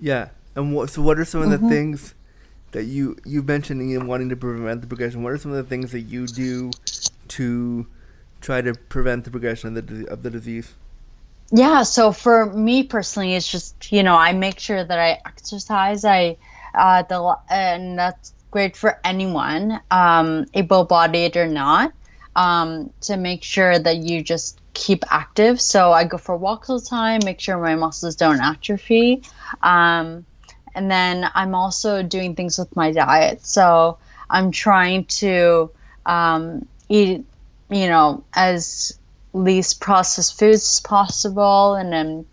[0.00, 0.90] Yeah, and what?
[0.90, 1.68] So, what are some of the mm-hmm.
[1.68, 2.14] things
[2.72, 5.22] that you you mentioned in wanting to prevent the progression?
[5.22, 6.70] What are some of the things that you do
[7.28, 7.86] to
[8.40, 10.74] try to prevent the progression of the of the disease?
[11.52, 16.04] Yeah, so for me personally, it's just you know I make sure that I exercise.
[16.04, 16.36] I
[16.74, 21.92] uh, the and that's great for anyone, um, able-bodied or not,
[22.36, 25.60] um, to make sure that you just keep active.
[25.60, 29.22] So I go for walks all the time, make sure my muscles don't atrophy.
[29.62, 30.26] Um,
[30.74, 33.44] and then I'm also doing things with my diet.
[33.46, 35.70] So I'm trying to
[36.06, 37.24] um, eat,
[37.70, 38.98] you know, as
[39.32, 41.74] least processed foods as possible.
[41.74, 42.26] And I'm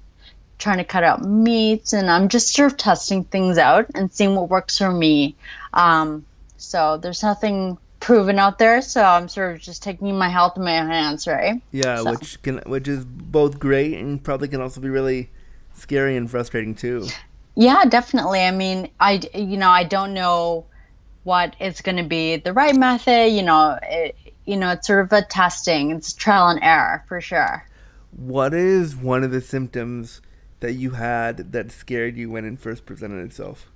[0.58, 1.94] trying to cut out meats.
[1.94, 5.36] And I'm just sort of testing things out and seeing what works for me.
[5.74, 6.26] Um,
[6.58, 8.82] so there's nothing proven out there.
[8.82, 11.62] So I'm sort of just taking my health in my hands, right?
[11.72, 12.12] Yeah, so.
[12.12, 15.30] which can which is both great and probably can also be really
[15.74, 17.08] scary and frustrating too.
[17.56, 18.42] Yeah, definitely.
[18.42, 20.66] I mean, I you know I don't know
[21.24, 23.32] what is going to be the right method.
[23.32, 24.16] You know, it,
[24.48, 25.92] you know, it's sort of a testing.
[25.92, 27.68] It's trial and error for sure.
[28.12, 30.22] What is one of the symptoms
[30.62, 33.70] that you had that scared you when it first presented itself?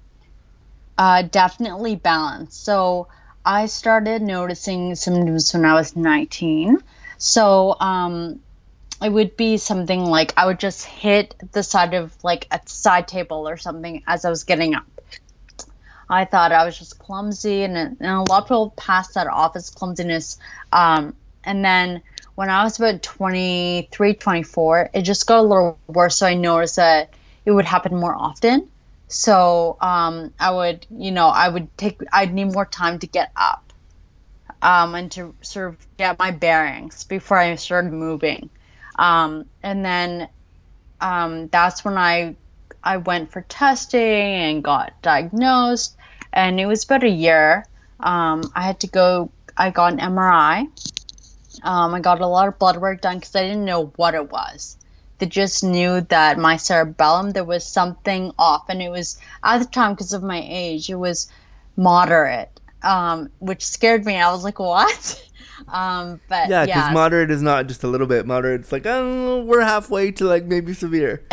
[0.98, 2.56] Uh, definitely balance.
[2.56, 3.10] So
[3.46, 6.78] I started noticing symptoms when I was 19.
[7.18, 8.40] So um,
[9.02, 13.08] it would be something like I would just hit the side of like a side
[13.08, 14.86] table or something as I was getting up.
[16.12, 19.56] I thought I was just clumsy, and, and a lot of people pass that off
[19.56, 20.38] as clumsiness.
[20.72, 22.02] Um, and then
[22.36, 26.18] when I was about 23, 24, it just got a little worse.
[26.18, 27.14] So I noticed that
[27.46, 28.68] it would happen more often.
[29.08, 33.32] So um, I would, you know, I would take, I'd need more time to get
[33.36, 33.72] up
[34.62, 38.50] um, and to sort of get my bearings before I started moving.
[38.98, 40.30] Um, and then
[41.00, 42.36] um, that's when I
[42.84, 45.96] I went for testing and got diagnosed.
[46.34, 47.66] And it was about a year.
[48.00, 49.32] Um, I had to go.
[49.58, 50.68] I got an MRI.
[51.64, 54.32] Um, I got a lot of blood work done because I didn't know what it
[54.32, 54.78] was.
[55.20, 59.66] They just knew that my cerebellum there was something off, and it was at the
[59.66, 61.28] time because of my age, it was
[61.76, 64.16] moderate, um, which scared me.
[64.18, 65.24] I was like, "What?"
[65.68, 66.94] Um, but yeah, because yeah.
[66.94, 68.26] moderate is not just a little bit.
[68.26, 71.24] Moderate, it's like oh, we're halfway to like maybe severe.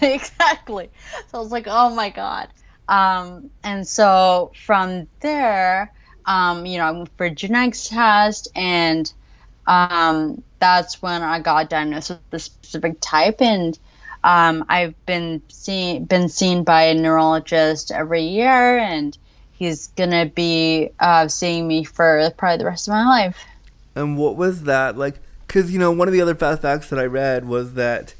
[0.00, 0.90] exactly.
[1.28, 2.48] So I was like, oh my god.
[2.88, 5.92] Um, and so from there,
[6.24, 9.12] um, you know, I went for genetics test, and
[9.66, 13.40] um, that's when I got diagnosed with the specific type.
[13.40, 13.78] And
[14.24, 19.16] um, I've been seen been seen by a neurologist every year, and
[19.52, 23.44] he's gonna be uh, seeing me for probably the rest of my life.
[23.94, 25.20] And what was that like?
[25.46, 28.14] Because you know, one of the other fast facts that I read was that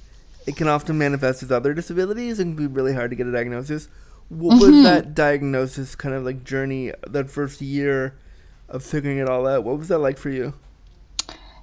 [0.47, 3.89] it can often manifest as other disabilities and be really hard to get a diagnosis.
[4.29, 4.73] What mm-hmm.
[4.73, 6.93] was that diagnosis kind of like journey?
[7.07, 8.15] That first year
[8.69, 9.65] of figuring it all out.
[9.65, 10.55] What was that like for you?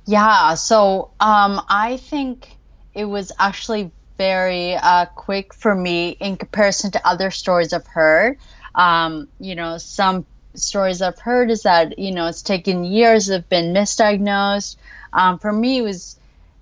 [0.05, 2.57] Yeah, so um, I think
[2.93, 8.37] it was actually very uh, quick for me in comparison to other stories I've heard.
[8.75, 13.49] Um, you know, some stories I've heard is that you know it's taken years, have
[13.49, 14.75] been misdiagnosed.
[15.13, 16.17] Um, for me, it was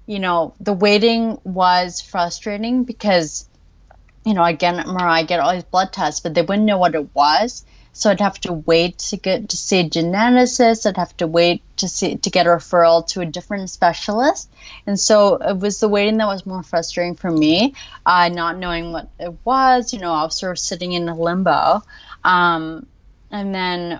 [0.05, 3.47] you know the waiting was frustrating because
[4.25, 7.13] you know again I get all these blood tests, but they wouldn't know what it
[7.15, 7.65] was.
[7.93, 10.85] So I'd have to wait to get to see a geneticist.
[10.85, 14.49] I'd have to wait to see to get a referral to a different specialist,
[14.87, 17.73] and so it was the waiting that was more frustrating for me.
[18.05, 21.15] Uh, not knowing what it was, you know, I was sort of sitting in a
[21.15, 21.81] limbo.
[22.23, 22.85] Um,
[23.29, 23.99] and then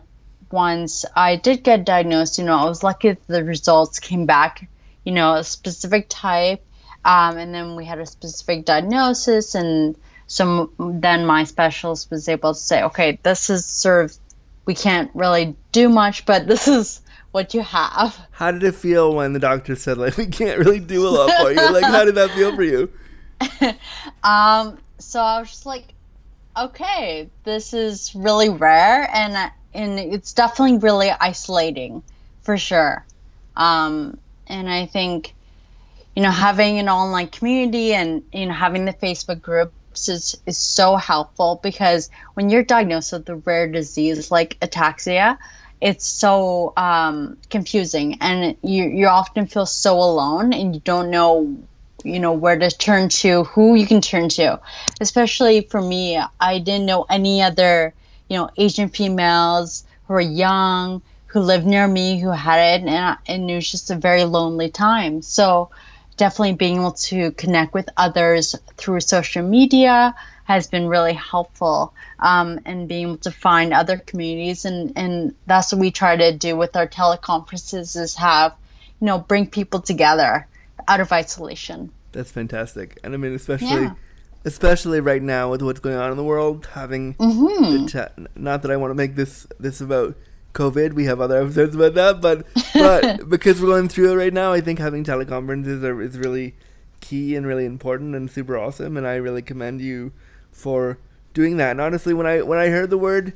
[0.52, 4.70] once I did get diagnosed, you know, I was lucky that the results came back,
[5.04, 6.66] you know, a specific type.
[7.04, 9.95] Um, and then we had a specific diagnosis, and
[10.32, 14.18] so then my specialist was able to say, okay, this is sort of,
[14.66, 17.02] we can't really do much, but this is
[17.32, 18.18] what you have.
[18.32, 21.42] How did it feel when the doctor said, like, we can't really do a lot
[21.42, 21.74] for you?
[21.74, 22.90] like, how did that feel for you?
[24.24, 25.94] um, so I was just like,
[26.58, 32.04] okay, this is really rare, and and it's definitely really isolating,
[32.44, 33.06] for sure.
[33.58, 34.18] Um,
[34.48, 35.34] and I think,
[36.16, 40.58] you know, having an online community and you know having the Facebook group is, is
[40.58, 45.38] so helpful because when you're diagnosed with a rare disease like ataxia,
[45.80, 51.58] it's so um, confusing and you, you often feel so alone and you don't know
[52.04, 54.60] you know where to turn to who you can turn to.
[55.00, 57.94] Especially for me i didn't know any other
[58.28, 63.18] you know asian females who are young who lived near me who had it and,
[63.26, 65.22] and it was just a very lonely time.
[65.22, 65.70] So
[66.22, 68.45] definitely being able to connect with others
[68.78, 70.13] through social media
[70.43, 75.72] has been really helpful um, and being able to find other communities and, and that's
[75.72, 78.51] what we try to do with our teleconferences is have
[78.99, 80.47] you know bring people together
[80.88, 83.95] out of isolation That's fantastic, and I mean, especially Yeah.
[84.45, 87.72] especially right now with what's going on in the world, having Mm-hmm.
[87.74, 90.11] the te- not that I want to make this this about
[90.54, 90.93] COVID.
[90.93, 94.54] We have other episodes about that, but but because we're going through it right now,
[94.54, 96.56] I think having teleconferences are, is really
[96.99, 98.97] key and really important and super awesome.
[98.97, 100.12] And I really commend you
[100.52, 100.97] for
[101.34, 101.72] doing that.
[101.72, 103.34] And honestly, when I when I heard the word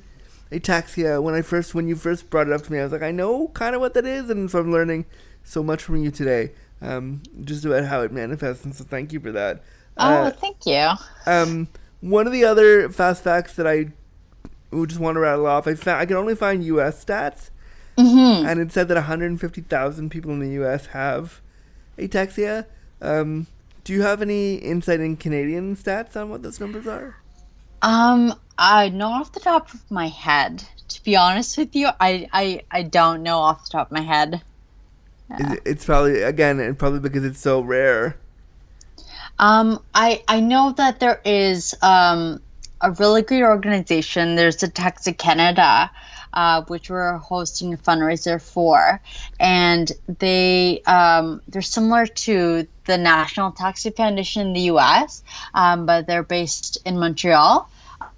[0.51, 3.01] ataxia, when I first when you first brought it up to me, I was like,
[3.01, 5.05] I know kind of what that is, and so I'm learning
[5.43, 6.51] so much from you today,
[6.81, 8.65] um, just about how it manifests.
[8.65, 9.63] And so thank you for that.
[9.97, 10.91] oh Uh, thank you
[11.25, 11.67] um,
[12.01, 13.91] one of the other fast facts that I
[14.79, 17.03] would just want to rattle off, I found I can only find U.S.
[17.03, 17.49] stats,
[17.97, 20.87] hmm and it said that 150,000 people in the U.S.
[20.87, 21.41] have
[21.97, 22.65] ataxia.
[23.01, 23.47] Um,
[23.83, 27.17] do you have any insight in Canadian stats on what those numbers are?
[27.81, 30.63] Um, I know off the top of my head.
[30.89, 34.01] To be honest with you, I I, I don't know off the top of my
[34.01, 34.41] head.
[35.39, 38.17] Is it, it's probably again, and probably because it's so rare.
[39.39, 42.41] Um, I I know that there is um
[42.85, 44.35] a really great organization.
[44.35, 45.89] There's the Ataxia Canada,
[46.31, 49.01] uh, which we're hosting a fundraiser for,
[49.39, 55.23] and they um they're similar to the National Ataxia Foundation in the U.S.,
[55.55, 57.67] um, but they're based in Montreal.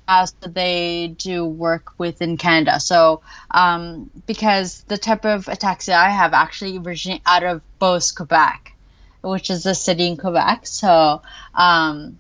[0.09, 2.79] Uh, so they do work within Canada.
[2.79, 8.73] So um, because the type of ataxia I have actually originates out of Beauce, Quebec,
[9.21, 10.65] which is a city in Quebec.
[10.65, 11.21] So
[11.53, 12.19] um,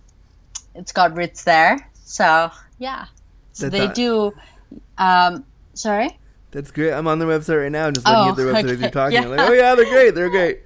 [0.75, 1.89] it's got roots there.
[2.07, 3.05] So yeah.
[3.53, 4.33] So That's they not- do.
[4.97, 6.17] Um, sorry.
[6.51, 6.93] That's great.
[6.93, 9.17] I'm on their website right now, just looking Oh, at their website as you're talking.
[9.17, 10.15] I'm like, oh yeah, they're great.
[10.15, 10.61] They're great.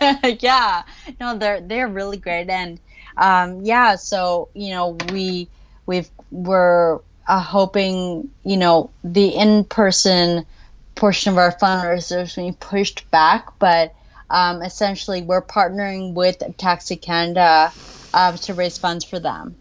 [0.42, 0.82] yeah
[1.20, 2.78] no they're they're really great and
[3.16, 5.48] um yeah so you know we
[5.86, 10.46] we've we're uh, hoping you know the in-person
[10.94, 13.92] portion of our fundraiser is being pushed back but
[14.30, 17.72] um essentially we're partnering with Ataxia Canada
[18.14, 19.56] uh, to raise funds for them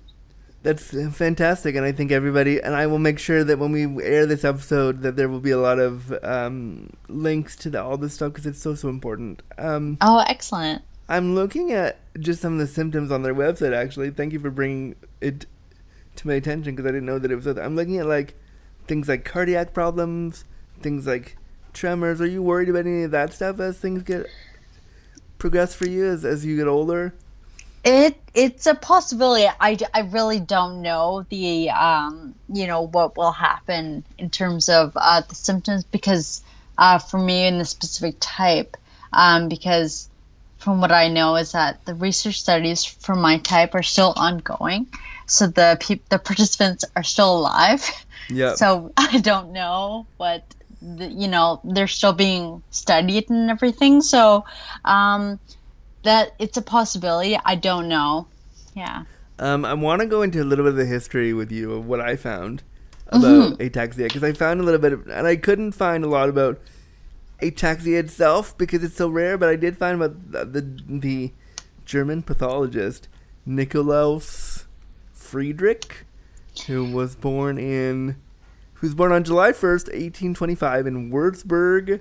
[0.67, 4.25] That's fantastic, and I think everybody and I will make sure that when we air
[4.25, 8.15] this episode, that there will be a lot of um, links to the, all this
[8.15, 9.43] stuff because it's so so important.
[9.57, 13.73] Um, oh excellent I'm looking at just some of the symptoms on their website.
[13.73, 15.45] Actually, thank you for bringing it
[16.17, 17.47] to my attention because I didn't know that it was.
[17.47, 18.35] I'm looking at like
[18.87, 20.43] things like cardiac problems,
[20.81, 21.37] things like
[21.71, 22.19] tremors.
[22.19, 24.27] Are you worried about any of that stuff as things get
[25.37, 27.13] progress for you as as you get older?
[27.89, 29.47] It it's a possibility.
[29.47, 34.91] I, I really don't know the um you know what will happen in terms of
[34.97, 36.43] uh, the symptoms because
[36.77, 38.75] uh, for me in the specific type
[39.13, 40.09] um because
[40.57, 44.87] from what I know is that the research studies for my type are still ongoing,
[45.25, 47.89] so the peop- the participants are still alive.
[48.29, 48.55] Yeah.
[48.55, 50.43] So I don't know what
[50.81, 54.01] the, you know they're still being studied and everything.
[54.01, 54.43] So
[54.83, 55.39] um,
[56.07, 57.37] that it's a possibility.
[57.45, 58.27] I don't know.
[58.75, 59.03] Yeah.
[59.39, 61.85] Um, I want to go into a little bit of the history with you of
[61.85, 62.63] what I found
[63.07, 66.29] about ataxia because I found a little bit of, and I couldn't find a lot
[66.29, 66.59] about
[67.41, 69.37] ataxia itself because it's so rare.
[69.37, 71.31] But I did find about the the, the
[71.85, 73.07] German pathologist
[73.47, 74.65] Nikolaus
[75.13, 76.05] Friedreich,
[76.67, 78.15] who was born in,
[78.75, 81.99] who was born on July first, eighteen twenty-five, in Würzburg.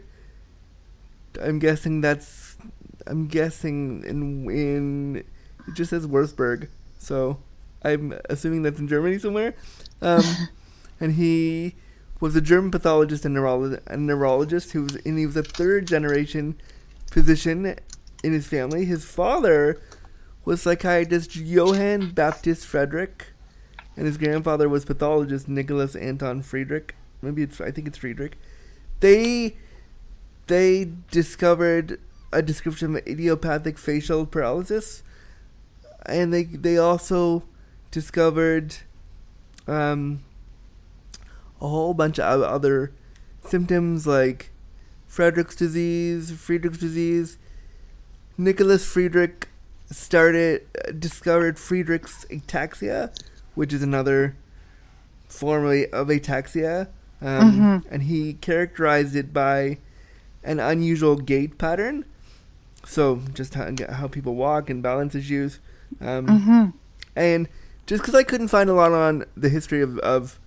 [1.42, 2.45] I'm guessing that's,
[3.06, 7.38] I'm guessing in in, it just says Würzburg, so
[7.82, 9.54] I'm assuming that's in Germany somewhere.
[10.02, 10.24] Um,
[11.00, 11.74] and he
[12.20, 15.86] was a German pathologist and neurologist, a neurologist who was, and he was a third
[15.86, 16.60] generation
[17.10, 17.76] physician
[18.24, 18.84] in his family.
[18.84, 19.80] His father
[20.44, 23.26] was psychiatrist Johann Baptist Friedreich,
[23.96, 26.92] and his grandfather was pathologist Nicholas Anton Friedreich.
[27.22, 28.38] Maybe it's I think it's Friedrich.
[29.00, 29.56] They
[30.46, 32.00] they discovered
[32.36, 35.02] a description of idiopathic facial paralysis,
[36.04, 37.42] and they they also
[37.90, 38.76] discovered
[39.66, 40.22] um,
[41.60, 42.92] a whole bunch of other
[43.40, 44.50] symptoms like
[45.08, 47.38] Friedreich's disease, Friedreich's disease.
[48.36, 49.48] Nicholas Friedreich
[49.90, 53.10] started uh, discovered Friedreich's ataxia,
[53.54, 54.36] which is another
[55.26, 56.88] form of, of ataxia,
[57.22, 59.78] um, and he characterized it by
[60.44, 62.04] an unusual gait pattern.
[62.86, 65.58] So just how, how people walk and balance issues,
[66.00, 66.72] um,
[67.16, 67.48] and
[67.86, 70.38] just because I couldn't find a lot on the history of, of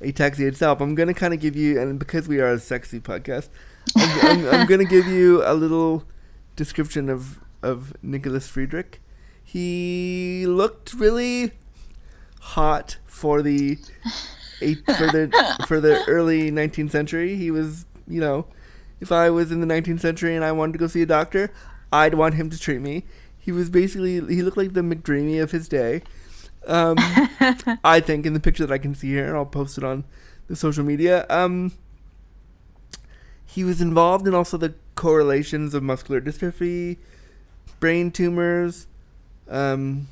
[0.00, 3.48] ataxia itself, I'm gonna kind of give you, and because we are a sexy podcast,
[3.96, 6.04] I'm, I'm, I'm gonna give you a little
[6.56, 9.00] description of of Nicholas Friedreich.
[9.42, 11.52] He looked really
[12.40, 13.78] hot for the
[14.60, 17.36] eight for the for the early 19th century.
[17.36, 18.46] He was, you know,
[19.00, 21.50] if I was in the 19th century and I wanted to go see a doctor,
[21.92, 23.04] I'd want him to treat me.
[23.38, 26.02] He was basically he looked like the McDreamy of his day.
[26.66, 26.96] Um,
[27.84, 30.04] I think in the picture that I can see here, and I'll post it on
[30.48, 31.26] the social media.
[31.30, 31.72] Um,
[33.46, 36.98] he was involved in also the correlations of muscular dystrophy,
[37.80, 38.86] brain tumors,
[39.48, 40.08] um,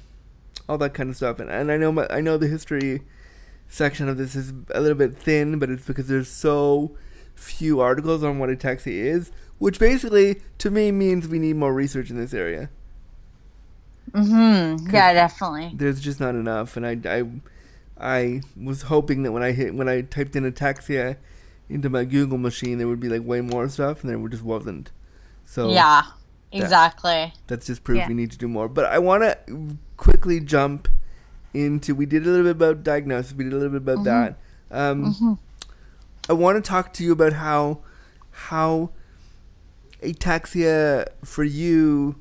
[0.68, 1.39] all that kind of stuff.
[1.39, 3.03] And, and I know my, I know the history
[3.68, 6.97] section of this is a little bit thin, but it's because there's so
[7.35, 12.11] few articles on what ataxia is, which basically to me means we need more research
[12.11, 12.70] in this area.
[14.12, 14.90] Mm-hmm.
[14.90, 15.72] Yeah, definitely.
[15.74, 17.24] There's just not enough, and I, I,
[17.98, 21.16] I was hoping that when I hit when I typed in ataxia
[21.68, 24.90] into my Google machine, there would be like way more stuff, and there just wasn't.
[25.44, 26.02] So Yeah,
[26.52, 27.32] exactly.
[27.46, 28.09] that's just proof Yeah.
[28.09, 28.68] we need to do more.
[28.68, 30.88] But I want to quickly jump
[31.52, 31.94] into.
[31.94, 33.34] We did a little bit about diagnosis.
[33.34, 34.38] We did a little bit about that.
[34.70, 35.38] Um,
[36.28, 37.80] I want to talk to you about how
[38.30, 38.90] how
[40.03, 42.16] ataxia for you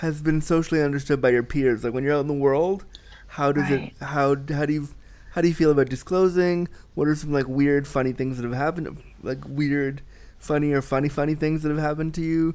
[0.00, 1.84] has been socially understood by your peers.
[1.84, 2.84] Like when you're out in the world,
[3.28, 3.92] how does Right.
[4.00, 4.88] it how how do you
[5.32, 6.68] how do you feel about disclosing?
[6.94, 9.02] What are some like weird funny things that have happened?
[9.22, 10.02] Like weird
[10.38, 12.54] funny or funny funny things that have happened to you?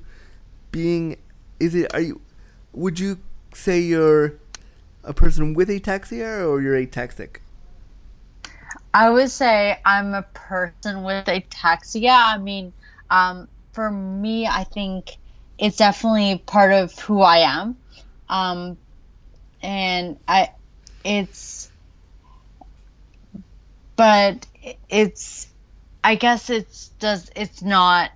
[0.72, 1.18] Being
[1.60, 2.22] is it are you
[2.74, 3.20] would you
[3.54, 4.36] say you're
[5.04, 7.38] a person with ataxia or you're ataxic?
[8.94, 12.12] I would say I'm a person with ataxia.
[12.12, 12.74] I mean,
[13.10, 13.48] um,
[13.80, 15.18] for me, I think
[15.58, 17.78] it's definitely part of who I am.
[18.28, 18.78] Um,
[19.62, 20.50] and I,
[21.06, 21.72] it's,
[23.96, 24.46] but
[24.90, 25.48] it's,
[26.04, 28.12] I guess it's does, it's not,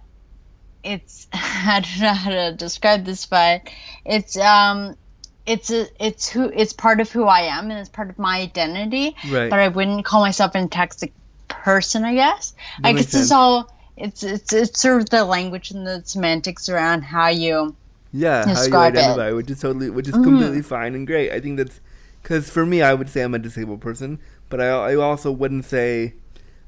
[0.83, 3.61] it's, I don't know how to describe this, but
[4.03, 4.97] it's, um,
[5.45, 8.39] it's a, it's who it's part of who I am and it's part of my
[8.39, 9.49] identity Right.
[9.49, 11.11] but I wouldn't call myself an ataxic
[11.47, 12.03] person.
[12.03, 12.53] I guess.
[12.81, 13.72] That I guess it's all.
[13.97, 17.75] It's it's it's sort of the language and the semantics around how you.
[18.11, 18.99] Yeah, how you describe it.
[18.99, 21.31] identify, which is totally, which is completely fine and great.
[21.31, 21.79] I think that's
[22.21, 24.19] because for me, I would say I'm a disabled person,
[24.49, 26.13] but I, I also wouldn't say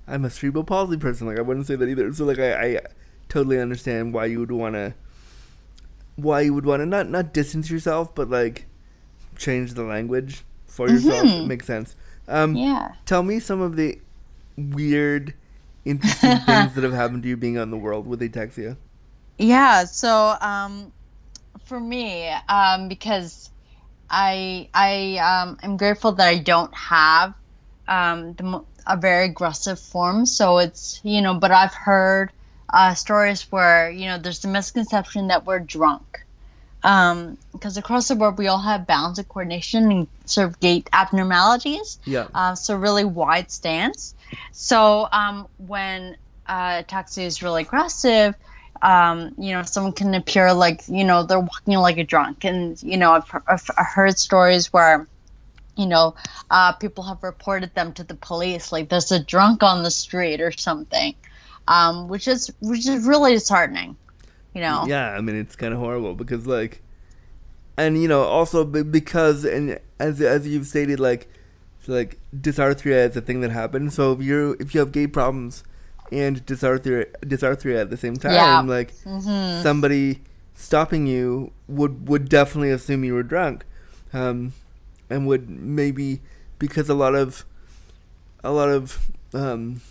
[0.08, 1.28] I'm a cerebral palsy person.
[1.28, 2.12] Like I wouldn't say that either.
[2.14, 2.80] So like I, I
[3.30, 4.94] totally understand why you would want to,
[6.16, 8.66] why you would want to not not distance yourself, but like
[9.38, 11.26] change the language for yourself.
[11.26, 11.96] It makes sense.
[12.28, 12.94] Um, Yeah.
[13.06, 14.00] Tell me some of the
[14.58, 15.34] weird,
[15.86, 18.78] interesting things that have happened to you being on the world with ataxia.
[19.38, 19.86] Yeah.
[19.86, 20.92] So um,
[21.66, 23.50] for me, um, because
[24.10, 27.34] I I um, am grateful that I don't have
[27.88, 30.26] um, the, a very aggressive form.
[30.26, 32.32] So it's you know, but I've heard
[32.72, 36.25] uh, stories where you know there's the misconception that we're drunk.
[36.86, 41.98] Because across the board, we all have balance and coordination and sort of gait abnormalities.
[42.06, 42.28] Yeah.
[42.32, 44.14] Uh, so really wide stance.
[44.52, 46.16] So um, when
[46.46, 48.36] uh, ataxia is really aggressive,
[48.84, 52.82] um, you know, someone can appear like you know they're walking like a drunk, and
[52.84, 55.08] you know I've, I've I've heard stories where,
[55.76, 56.14] you know,
[56.52, 60.40] uh, people have reported them to the police, like there's a drunk on the street
[60.40, 61.16] or something,
[61.68, 63.96] um, which is which is really disheartening,
[64.56, 64.86] you know.
[64.88, 66.82] Yeah, I mean it's kind of horrible because like,
[67.78, 71.28] and you know also because and as as you've stated like,
[71.88, 73.94] like dysarthria is a thing that happens.
[73.94, 75.64] So if you're if you have gay problems
[76.12, 78.62] and dysarthria dysarthria at the same time, Yeah.
[78.62, 78.94] like
[79.62, 80.22] somebody
[80.56, 83.66] stopping you would would definitely assume you were drunk,
[84.14, 84.54] um,
[85.10, 86.22] and would maybe
[86.60, 87.46] because a lot of
[88.44, 89.82] a lot of um,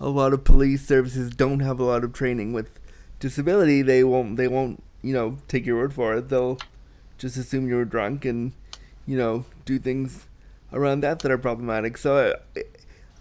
[0.00, 2.80] a lot of police services don't have a lot of training with
[3.18, 3.82] disability.
[3.82, 6.28] They won't they won't you know take your word for it.
[6.28, 6.58] They'll
[7.18, 8.52] just assume you were drunk and
[9.06, 10.26] you know do things
[10.72, 11.96] around that that are problematic.
[11.98, 12.34] So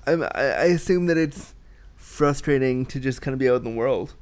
[0.05, 1.53] I I, I assume that it's
[1.95, 4.13] frustrating to just kind of be out in the world.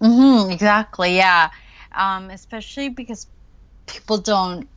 [0.00, 1.16] Mm-hmm, exactly.
[1.16, 1.50] Yeah.
[1.92, 3.26] Um, especially because
[3.86, 4.68] people don't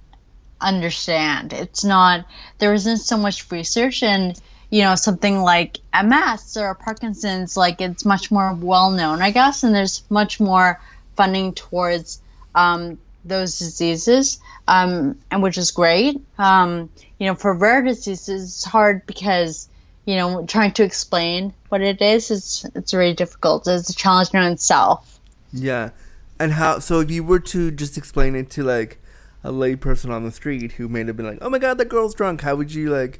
[0.59, 1.53] understand.
[1.53, 2.26] It's not
[2.59, 4.39] there isn't so much research and
[4.72, 9.63] you know something like MS or Parkinson's like it's much more well known I guess
[9.63, 10.82] and there's much more
[11.15, 12.22] funding towards
[12.55, 16.22] um, those diseases, um, and which is great.
[16.38, 19.69] Um, you know, for rare diseases, it's hard because
[20.05, 23.67] you know trying to explain what it is is it's very difficult.
[23.67, 25.19] It's a challenge in itself.
[25.53, 25.91] Yeah,
[26.39, 26.80] and how?
[26.80, 28.99] So if you were to just explain it to like
[29.43, 31.89] a lay person on the street who may have been like, "Oh my god, that
[31.89, 33.19] girl's drunk," how would you like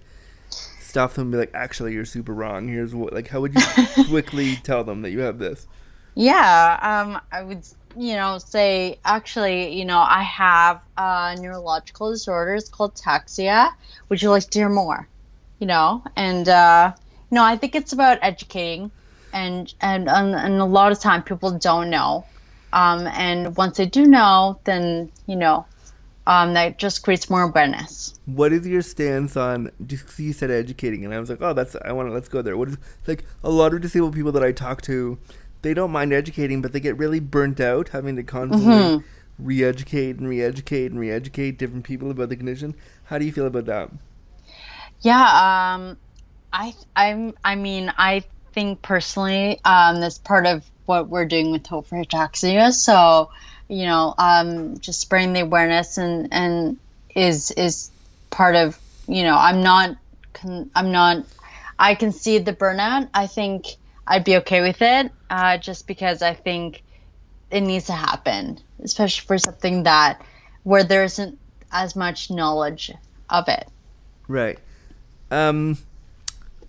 [0.92, 2.68] stop them and be like, "Actually, you're super wrong.
[2.68, 5.66] Here's what." Like, how would you quickly tell them that you have this?
[6.14, 7.66] Yeah, um, I would,
[7.96, 12.56] you know, say actually, you know, I have a neurological disorder.
[12.56, 13.72] It's called ataxia.
[14.10, 15.08] Would you like to hear more?
[15.60, 16.94] You know, and uh,
[17.30, 18.92] you know, I think it's about educating,
[19.34, 22.26] and and and, and a lot of time people don't know,
[22.74, 25.66] um, and once they do know, then you know,
[26.28, 28.14] um, that just creates more awareness.
[28.26, 29.72] What is your stance on?
[29.86, 32.42] Just you said educating, and I was like, oh, that's I want to let's go
[32.42, 32.56] there.
[32.58, 35.18] What is like a lot of disabled people that I talk to,
[35.62, 38.68] they don't mind educating, but they get really burnt out having to constantly
[39.00, 39.04] Mhm.
[39.40, 42.76] re-educate and re-educate and re-educate different people about the condition.
[43.06, 43.90] How do you feel about that?
[45.02, 45.22] Yeah,
[45.76, 45.98] um,
[46.54, 51.66] I I'm I mean I think personally um, that's part of what we're doing with
[51.66, 52.72] Hope for Ataxia.
[52.74, 53.30] So
[53.72, 56.78] you know, um, just spreading the awareness and and
[57.16, 57.90] is is
[58.30, 59.96] part of you know I'm not
[60.76, 61.26] I'm not
[61.80, 63.10] I can see the burnout.
[63.14, 63.68] I think
[64.06, 66.84] I'd be okay with it uh, just because I think
[67.50, 70.22] it needs to happen, especially for something that
[70.64, 71.40] where there isn't
[71.72, 72.92] as much knowledge
[73.30, 73.68] of it.
[74.28, 74.60] Right.
[75.32, 75.78] Um,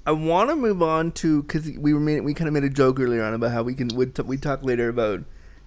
[0.06, 2.70] I want to move on to because we were made, we kind of made a
[2.70, 5.24] joke earlier on about how we can t- we talk later about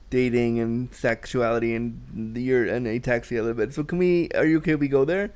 [0.10, 3.74] dating and sexuality and the your and ataxia a little bit.
[3.74, 4.30] So can we?
[4.36, 4.74] Are you okay?
[4.74, 5.32] if We go there.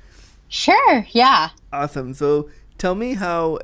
[0.47, 1.49] Sure, yeah.
[1.71, 2.13] Awesome.
[2.13, 3.59] So tell me how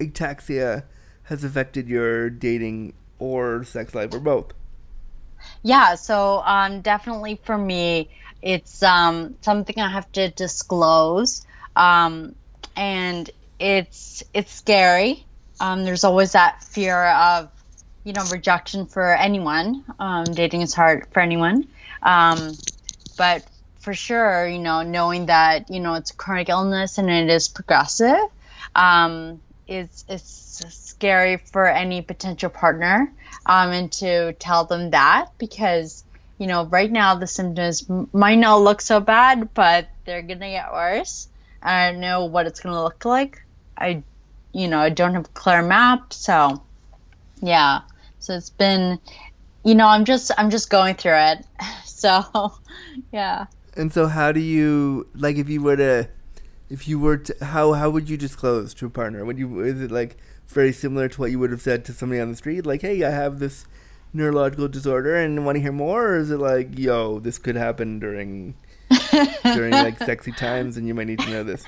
[0.00, 0.84] ataxia
[1.24, 4.52] has affected your dating or sex life or both.
[5.62, 8.10] Yeah, so um, definitely for me,
[8.42, 11.44] it's um, something I have to disclose,
[11.76, 12.34] um,
[12.76, 15.24] and it's it's scary.
[15.60, 17.48] Um, there's always that fear of,
[18.04, 19.84] you know, rejection for anyone.
[19.98, 21.68] Um, dating is hard for anyone,
[22.02, 22.52] um,
[23.16, 23.44] but
[23.80, 27.48] for sure, you know, knowing that you know it's a chronic illness and it is
[27.48, 28.20] progressive,
[28.74, 33.12] um, it's it's scary for any potential partner
[33.46, 36.04] um, and to tell them that because
[36.38, 40.72] you know right now the symptoms might not look so bad but they're gonna get
[40.72, 41.28] worse.
[41.62, 43.42] I don't know what it's gonna look like.
[43.76, 44.02] I
[44.52, 46.62] you know i don't have a clear map so
[47.40, 47.80] yeah
[48.22, 48.98] so it's been
[49.64, 51.44] you know i'm just i'm just going through it
[51.84, 52.52] so
[53.12, 53.46] yeah
[53.76, 56.08] And so how do you like if you were to
[56.72, 59.24] if you were to how how would you disclose to a partner?
[59.24, 60.16] Would you is it like
[60.48, 63.04] very similar to what you would have said to somebody on the street like, "Hey,
[63.04, 63.66] I have this
[64.14, 67.98] neurological disorder and want to hear more?" Or is it like, "Yo, this could happen
[67.98, 68.54] during
[69.42, 71.64] during like sexy times and you might need to know this."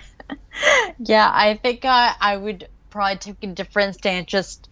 [0.98, 4.70] yeah i think I i would probably take a different stance just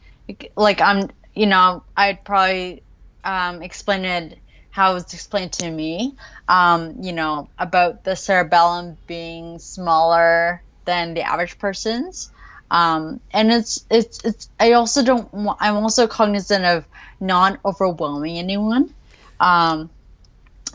[0.57, 2.83] like i'm you know i'd probably
[3.25, 4.39] um, explain it
[4.71, 6.15] how it was explained to me
[6.49, 12.31] um, you know about the cerebellum being smaller than the average person's.
[12.71, 16.87] Um, and it's it's it's i also don't wa- i'm also cognizant of
[17.21, 18.95] not overwhelming anyone.
[19.39, 19.91] Um,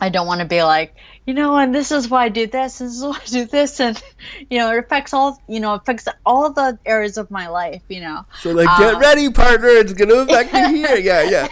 [0.00, 0.94] I don't want to be like,
[1.28, 3.44] you know, and this is why I do this, and this is why I do
[3.44, 4.02] this, and
[4.48, 8.00] you know, it affects all, you know, affects all the areas of my life, you
[8.00, 8.24] know.
[8.40, 9.68] So like, get Um, ready, partner.
[9.68, 10.96] It's gonna affect you here.
[10.96, 11.48] Yeah, yeah.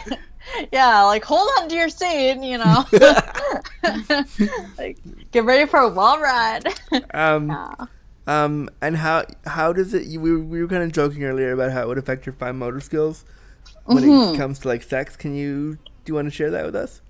[0.72, 2.84] Yeah, like hold on to your seat, you know.
[4.78, 4.96] like,
[5.32, 6.64] get ready for a wild ride.
[7.12, 7.74] Um, Yeah.
[8.26, 10.06] um, and how how does it?
[10.06, 12.32] You, we were, we were kind of joking earlier about how it would affect your
[12.32, 13.24] fine motor skills
[13.84, 14.34] when Mm-hmm.
[14.34, 15.16] it comes to like sex.
[15.16, 15.74] Can you
[16.04, 17.02] do you want to share that with us?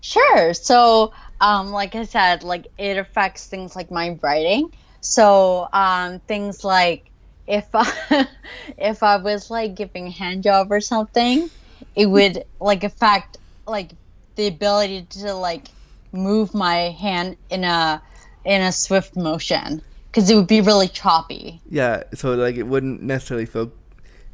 [0.00, 0.54] Sure.
[0.54, 4.72] So, um, like I said, like it affects things like my writing.
[5.00, 7.10] So, um, things like
[7.46, 8.26] if I,
[8.78, 11.50] if I was like giving a hand job or something,
[11.94, 13.92] it would like affect like
[14.36, 15.68] the ability to like
[16.12, 18.02] move my hand in a
[18.44, 21.60] in a swift motion because it would be really choppy.
[21.68, 23.72] Yeah, so like it wouldn't necessarily feel.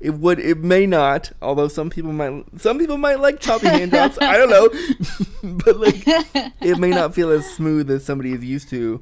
[0.03, 0.41] It would.
[0.41, 1.31] It may not.
[1.41, 2.45] Although some people might.
[2.59, 4.19] Some people might like choppy hand jobs.
[4.21, 4.69] I don't know,
[5.65, 6.03] but like
[6.61, 9.01] it may not feel as smooth as somebody is used to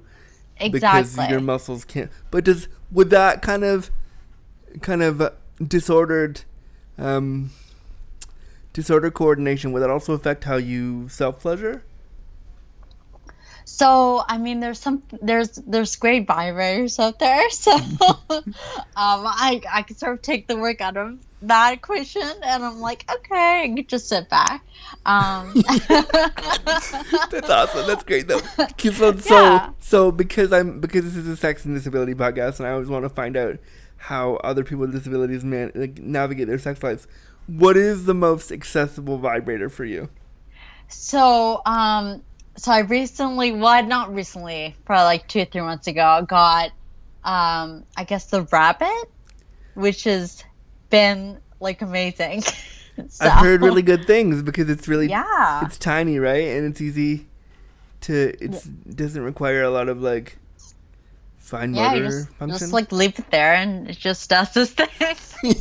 [0.70, 2.10] because your muscles can't.
[2.30, 3.90] But does would that kind of,
[4.82, 5.32] kind of
[5.66, 6.42] disordered,
[6.98, 7.50] um,
[8.74, 11.82] disordered coordination would that also affect how you self pleasure?
[13.72, 17.48] So I mean, there's some there's there's great vibrators out there.
[17.50, 18.44] So um,
[18.96, 23.08] I I can sort of take the work out of that question, and I'm like,
[23.10, 24.64] okay, just sit back.
[25.06, 25.54] Um,
[25.88, 27.86] That's awesome.
[27.86, 28.40] That's great though.
[28.80, 29.70] So, so, Yeah.
[29.78, 33.04] so because I'm because this is a sex and disability podcast, and I always want
[33.04, 33.58] to find out
[33.96, 37.06] how other people with disabilities man like navigate their sex lives.
[37.46, 40.08] What is the most accessible vibrator for you?
[40.88, 42.22] so, um,
[42.56, 46.70] so I recently, well, not recently, probably like two or three months ago, got,
[47.24, 49.10] um, I guess the rabbit,
[49.74, 50.42] which has
[50.90, 52.42] been like amazing.
[53.08, 55.64] So, I've heard really good things because it's really Yeah.
[55.64, 56.48] it's tiny, right?
[56.48, 57.28] And it's easy
[58.02, 60.36] to it's doesn't require a lot of like
[61.38, 62.58] fine Yeah, motor just, function.
[62.58, 64.88] just like leave it there and it just does this thing.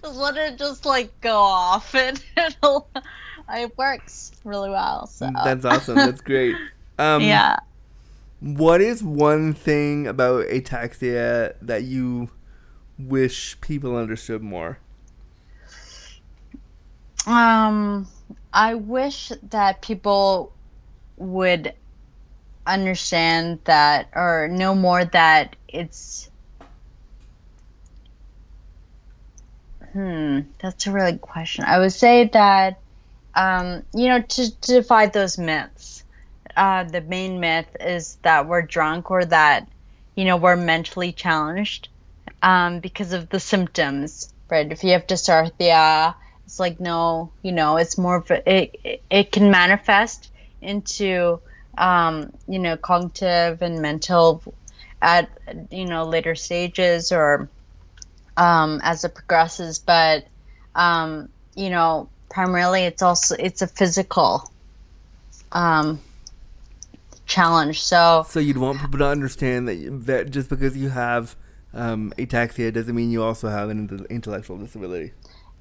[0.00, 2.88] just let it just like go off and it'll,
[3.50, 5.06] it works really well.
[5.06, 5.96] So That's awesome.
[5.96, 6.56] That's great.
[7.00, 7.54] Um, yeah.
[8.40, 12.30] What is one thing about ataxia that you
[12.98, 14.78] wish people understood more?
[17.24, 18.08] Um,
[18.52, 20.52] I wish that people
[21.18, 21.72] would
[22.66, 26.30] understand that or know more that it's.
[29.92, 31.64] Hmm, that's a really good question.
[31.64, 32.78] I would say that,
[33.38, 36.04] um, you know, to, to defy those myths,
[36.56, 39.68] uh, the main myth is that we're drunk or that,
[40.16, 41.88] you know, we're mentally challenged
[42.42, 44.70] um, because of the symptoms, right?
[44.72, 46.14] If you have dysarthria,
[46.46, 48.76] it's like no, you know, it's more of a, it.
[48.84, 50.30] it- It can manifest
[50.62, 51.40] into,
[51.78, 54.42] um, you know, cognitive and mental
[55.02, 55.30] at
[55.70, 57.50] you know later stages or
[58.36, 59.78] um, as it progresses.
[59.80, 60.26] But
[60.74, 64.50] um, you know, primarily it's also it's a physical
[65.52, 66.00] um,
[67.26, 67.82] challenge.
[67.82, 71.36] So So you'd want people to understand that that just because you have
[71.74, 75.12] um, ataxia doesn't mean you also have an intellectual disability.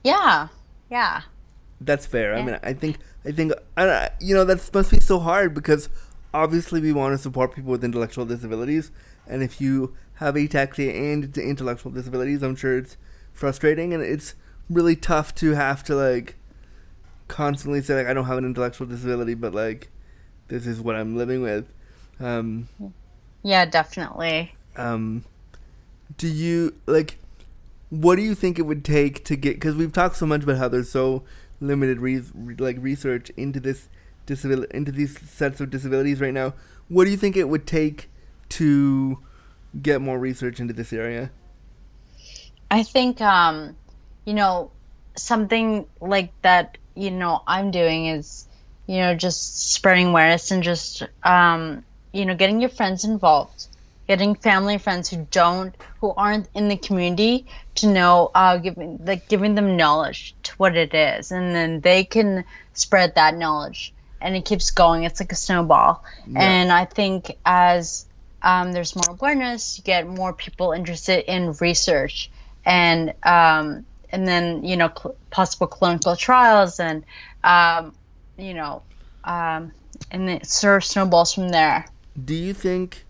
[0.04, 0.48] yeah,
[0.90, 1.22] yeah.
[1.80, 2.34] That's fair.
[2.34, 5.90] I mean, I think I think I, you know that must be so hard because
[6.34, 8.90] obviously we want to support people with intellectual disabilities,
[9.28, 12.98] and if you have ataxia and intellectual disabilities, I'm sure it's
[13.32, 14.34] frustrating and it's
[14.70, 16.37] really tough to have to like
[17.28, 19.90] constantly say like I don't have an intellectual disability, but like
[20.48, 21.72] this is what I'm living with.
[22.20, 22.68] Um,
[23.44, 24.54] Yeah, definitely.
[24.76, 25.26] um,
[26.18, 27.18] do you like?
[27.90, 29.56] What do you think it would take to get?
[29.56, 31.24] Because we've talked so much about how there's so
[31.60, 33.90] limited re- re- like research into this
[34.26, 36.54] disability into these sets of disabilities right now.
[36.90, 38.10] What do you think it would take
[38.50, 39.20] to
[39.82, 41.32] get more research into this area?
[42.70, 43.76] I think um,
[44.26, 44.72] you know,
[45.16, 48.48] something like that, you know, I'm doing is,
[48.88, 53.68] you know, just spreading awareness and just um, you know, getting your friends involved.
[54.08, 59.00] Getting family and friends who don't who aren't in the community to know uh giving
[59.04, 63.94] like giving them knowledge to what it is and then they can spread that knowledge
[64.22, 65.04] and it keeps going.
[65.04, 66.04] It's like a snowball.
[66.36, 68.08] And I think as
[68.42, 72.32] um, there's more awareness, you get more people interested in research,
[72.66, 77.04] and um, and then you know cl- possible clinical trials, and
[77.44, 77.94] um,
[78.38, 78.82] you know,
[79.24, 79.72] um,
[80.12, 81.86] and it sort of snowballs from there.
[82.24, 83.06] Do you think?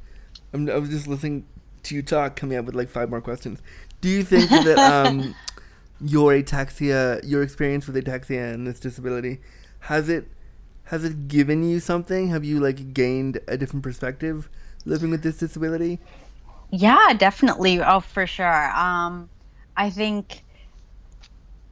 [0.53, 1.45] I'm, I was just listening
[1.83, 3.61] to you talk, coming up with like five more questions.
[4.01, 5.35] Do you think that um,
[6.01, 9.39] your ataxia, your experience with ataxia and this disability,
[9.81, 10.27] has it
[10.85, 12.29] has it given you something?
[12.29, 14.49] Have you like gained a different perspective
[14.85, 15.99] living with this disability?
[16.71, 17.81] Yeah, definitely.
[17.81, 18.71] Oh, for sure.
[18.75, 19.29] Um,
[19.75, 20.43] I think,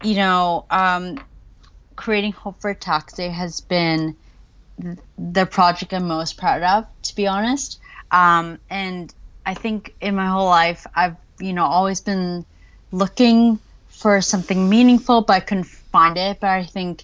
[0.06, 1.20] you know, um,
[1.96, 4.16] creating Hope for Ataxia has been
[5.18, 7.80] the project I'm most proud of, to be honest.
[8.12, 9.14] Um, and
[9.46, 12.46] I think in my whole life, I've, you know, always been
[12.92, 16.40] looking for something meaningful, but I couldn't find it.
[16.40, 17.04] But I think,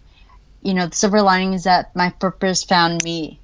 [0.61, 3.39] you know, the silver lining is that my purpose found me.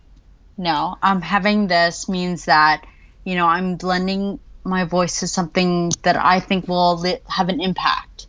[0.57, 2.85] No, I'm um, having this means that,
[3.23, 7.61] you know, I'm blending my voice to something that I think will li- have an
[7.61, 8.26] impact.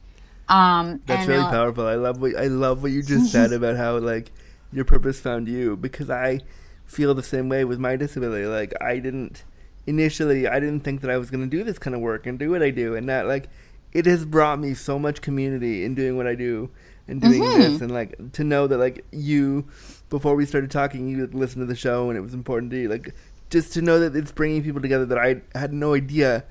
[0.49, 1.87] Um, That's really uh, powerful.
[1.87, 4.33] I love what I love what you just said about how like
[4.73, 6.41] your purpose found you because I
[6.87, 8.47] feel the same way with my disability.
[8.47, 9.45] Like I didn't
[9.87, 12.39] initially I didn't think that I was going to do this kind of work and
[12.39, 13.49] do what I do and that like
[13.93, 16.71] it has brought me so much community in doing what I do
[17.07, 19.67] and doing this and like to know that like you
[20.11, 22.89] before we started talking you listened to the show and it was important to you
[22.91, 23.15] like
[23.51, 26.45] just to know that it's bringing people together that I had no idea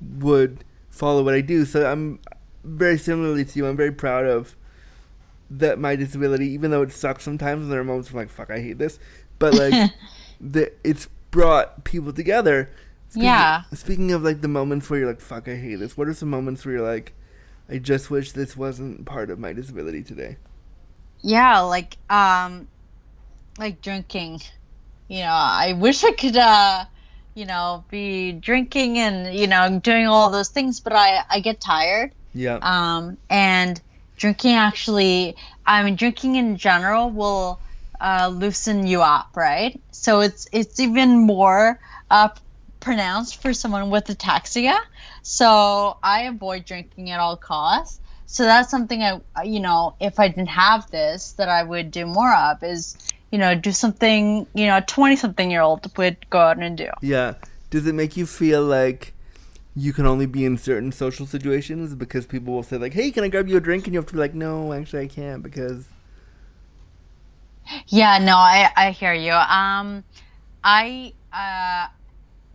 [0.00, 1.64] would follow what I do.
[1.64, 2.20] So I'm
[2.64, 3.66] very similarly to you.
[3.66, 4.56] I'm very proud of
[5.50, 7.62] that my disability, even though it sucks sometimes.
[7.62, 8.98] And there are moments where I'm like, "Fuck, I hate this,"
[9.38, 9.92] but like,
[10.40, 12.70] the it's brought people together.
[13.08, 13.62] Speaking, Yeah.
[13.72, 16.30] Speaking of like the moments where you're like, "Fuck, I hate this," what are some
[16.30, 17.14] moments where you're like,
[17.68, 20.38] I just wish this wasn't part of my disability today.
[21.22, 22.68] Yeah, like um
[23.58, 24.40] like drinking.
[25.08, 26.84] You know, I wish I could uh
[27.34, 31.60] you know, be drinking and, you know, doing all those things, but I I get
[31.60, 32.12] tired.
[32.34, 32.58] Yeah.
[32.62, 33.80] Um and
[34.16, 37.60] drinking actually I mean drinking in general will
[38.00, 39.80] uh, loosen you up, right?
[39.90, 41.80] So it's it's even more
[42.10, 42.28] uh,
[42.80, 44.78] pronounced for someone with ataxia.
[45.22, 48.00] So I avoid drinking at all costs.
[48.26, 52.04] So that's something I, you know, if I didn't have this, that I would do
[52.04, 52.96] more of is,
[53.30, 56.76] you know, do something, you know, a 20 something year old would go out and
[56.76, 56.88] do.
[57.00, 57.34] Yeah.
[57.70, 59.13] Does it make you feel like
[59.76, 63.24] you can only be in certain social situations because people will say, like, hey, can
[63.24, 63.86] I grab you a drink?
[63.86, 65.86] And you have to be like, no, actually, I can't because.
[67.88, 69.32] Yeah, no, I, I hear you.
[69.32, 70.04] Um,
[70.62, 71.88] I, uh,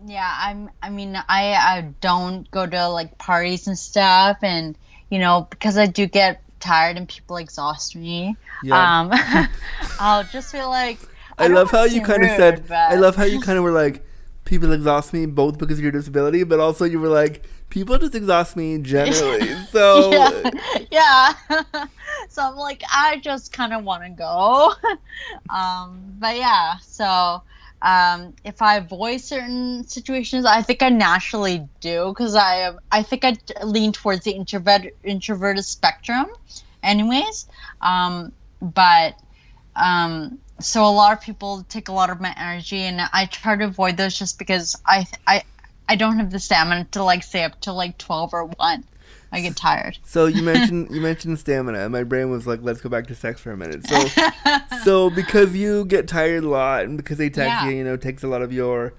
[0.05, 4.38] yeah, I'm, I mean, I, I don't go to like parties and stuff.
[4.41, 4.78] And,
[5.09, 8.38] you know, because I do get tired and people exhaust me.
[8.63, 9.01] Yeah.
[9.01, 9.11] Um,
[9.99, 10.99] I'll just feel like
[11.38, 12.67] I, don't love how you kind of said.
[12.67, 14.05] but- I love how you kind of were like,
[14.50, 18.16] people exhaust me both because of your disability, but also you were like, people just
[18.16, 19.56] exhaust me generally.
[19.70, 20.50] So yeah,
[20.89, 21.34] yeah.
[22.30, 24.74] so I'm like, I just kind of want to go.
[25.56, 27.43] um, but yeah, so
[27.84, 32.80] um, if I avoid certain situations, I think I naturally do because I am.
[32.91, 36.26] I think I lean towards the introvert introverted spectrum,
[36.82, 37.45] anyways.
[37.82, 39.14] Um, but
[39.76, 43.55] um, so a lot of people take a lot of my energy, and I try
[43.55, 45.43] to avoid those just because I I
[45.88, 48.84] I don't have the stamina to like stay up till like twelve or one.
[49.32, 49.99] I get tired.
[50.05, 53.16] So you mentioned you mentioned stamina, and my brain was like, "Let's go back to
[53.16, 54.05] sex for a minute." So,
[54.84, 57.70] so because you get tired a lot, and because ataxia, Yeah.
[57.70, 58.93] you you know, takes a lot of your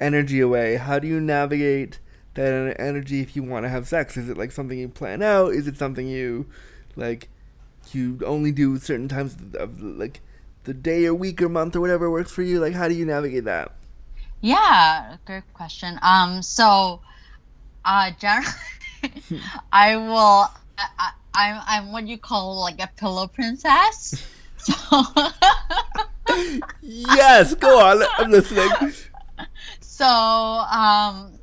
[0.00, 0.76] energy away.
[0.76, 1.98] How do you navigate
[2.34, 4.16] that energy if you want to have sex?
[4.16, 5.52] Is it like something you plan out?
[5.52, 6.46] Is it something you
[6.96, 7.28] like
[7.92, 10.20] you only do certain times of, of like
[10.64, 12.60] the day or week or month or whatever works for you?
[12.60, 13.72] Like, how do you navigate that?
[14.40, 15.98] Yeah, great question.
[16.02, 17.00] Um, so,
[17.84, 18.48] uh, generally,
[19.72, 20.50] I will.
[20.78, 24.14] I, I'm I'm what you call like a pillow princess.
[24.56, 25.02] So,
[26.82, 28.02] Yes, go on.
[28.18, 28.70] I'm listening.
[29.80, 31.38] so um,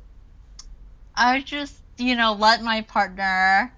[1.14, 3.72] I just you know let my partner,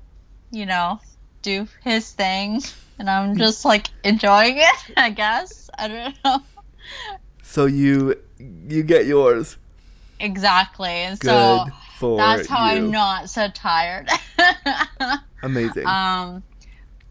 [0.50, 1.00] you know,
[1.42, 2.62] do his thing,
[3.00, 4.76] and I'm just like enjoying it.
[4.96, 6.42] I guess I don't know
[7.42, 9.56] So you you get yours.
[10.20, 11.28] exactly, and Good
[11.98, 12.76] so that's how you.
[12.76, 14.08] I'm not so tired.
[15.42, 15.86] Amazing.
[15.86, 16.42] Um,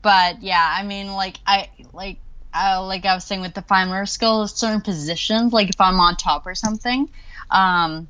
[0.01, 2.19] but yeah, I mean, like I like
[2.53, 5.99] uh, like I was saying with the fine motor skills, certain positions, like if I'm
[5.99, 7.09] on top or something,
[7.49, 8.07] um,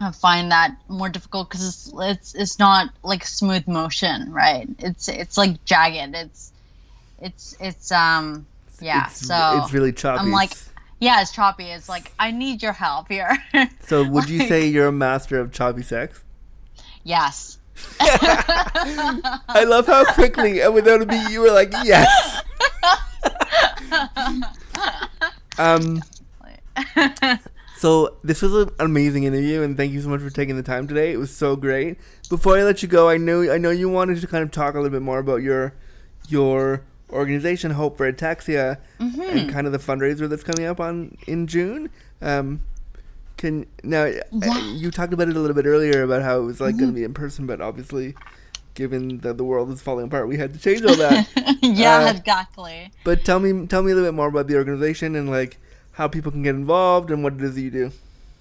[0.00, 4.68] I find that more difficult because it's, it's it's not like smooth motion, right?
[4.80, 6.14] It's it's like jagged.
[6.14, 6.52] It's
[7.22, 8.46] it's it's um
[8.80, 9.06] yeah.
[9.06, 10.20] it's, so it's really choppy.
[10.20, 10.52] I'm like,
[11.00, 11.66] yeah, it's choppy.
[11.66, 13.38] It's like I need your help here.
[13.80, 16.22] so would you say you're a master of choppy sex?
[17.04, 17.58] yes.
[18.00, 22.42] I love how quickly and without a beat you were like, yes.
[25.58, 26.02] um.
[27.78, 30.86] So this was an amazing interview, and thank you so much for taking the time
[30.86, 31.12] today.
[31.12, 31.98] It was so great.
[32.28, 34.74] Before I let you go, I know I know you wanted to kind of talk
[34.74, 35.74] a little bit more about your
[36.28, 39.20] your organization, Hope for Ataxia, Mm-hmm.
[39.22, 41.90] and kind of the fundraiser that's coming up on in June.
[42.20, 42.62] Um,
[43.36, 44.58] can now uh, Yeah.
[44.72, 46.78] you talked about it a little bit earlier about how it was like Mm-hmm.
[46.80, 48.14] going to be in person, but obviously,
[48.74, 51.28] given that the world is falling apart, we had to change all that.
[51.62, 52.90] yeah, Uh, exactly.
[53.04, 55.58] but tell me, tell me a little bit more about the organization and like
[55.92, 57.92] how people can get involved and what it is that you do.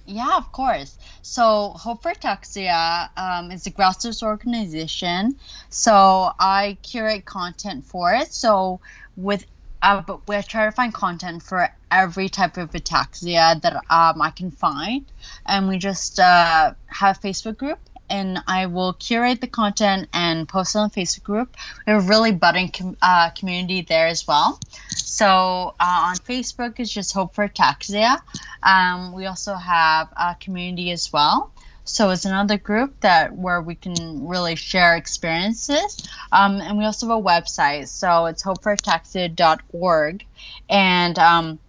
[0.05, 0.97] Yeah, of course.
[1.21, 5.37] So Hope for Ataxia um, is a grassroots organization.
[5.69, 8.33] So I curate content for it.
[8.33, 8.79] So
[9.15, 9.45] with
[9.81, 14.29] uh, but we try to find content for every type of ataxia that um, I
[14.29, 15.05] can find,
[15.45, 17.79] and we just uh, have a Facebook group.
[18.11, 21.55] And I will curate the content and post it on Facebook group.
[21.87, 24.59] We have a really budding com- uh, community there as well.
[24.89, 28.19] So uh, on Facebook is just Hope for Ataxia.
[28.61, 31.51] Um, we also have a community as well.
[31.83, 36.07] So it's another group that where we can really share experiences.
[36.31, 37.87] Um, and we also have a website.
[37.87, 40.25] So it's hopeforataxia.org.
[40.69, 41.59] And um,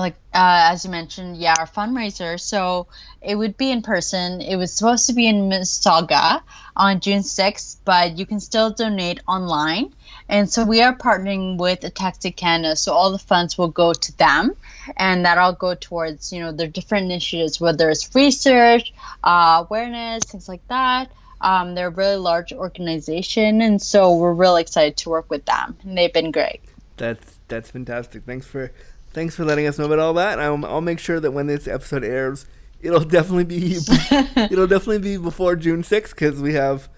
[0.00, 2.40] like uh, as you mentioned, yeah, our fundraiser.
[2.40, 2.86] So
[3.20, 4.40] it would be in person.
[4.40, 6.42] It was supposed to be in Mississauga
[6.74, 9.92] on June 6th, but you can still donate online.
[10.28, 14.18] And so we are partnering with Ataxia Canada, so all the funds will go to
[14.18, 14.56] them,
[14.96, 20.48] and that'll go towards you know their different initiatives, whether it's research, uh, awareness, things
[20.48, 21.10] like that.
[21.40, 25.76] Um, they're a really large organization, and so we're really excited to work with them.
[25.82, 26.60] And they've been great.
[26.96, 28.24] That's that's fantastic.
[28.24, 28.72] Thanks for
[29.12, 30.38] thanks for letting us know about all that.
[30.38, 32.46] I'll, I'll make sure that when this episode airs,
[32.80, 33.76] it'll definitely be
[34.36, 36.88] it'll definitely be before June sixth because we have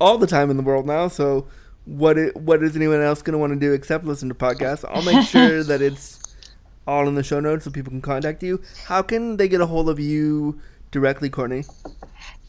[0.00, 1.08] all the time in the world now.
[1.08, 1.46] So
[1.84, 4.84] what it, what is anyone else going to want to do except listen to podcasts?
[4.88, 6.20] I'll make sure that it's
[6.86, 8.60] all in the show notes so people can contact you.
[8.86, 10.60] How can they get a hold of you
[10.90, 11.64] directly, Courtney?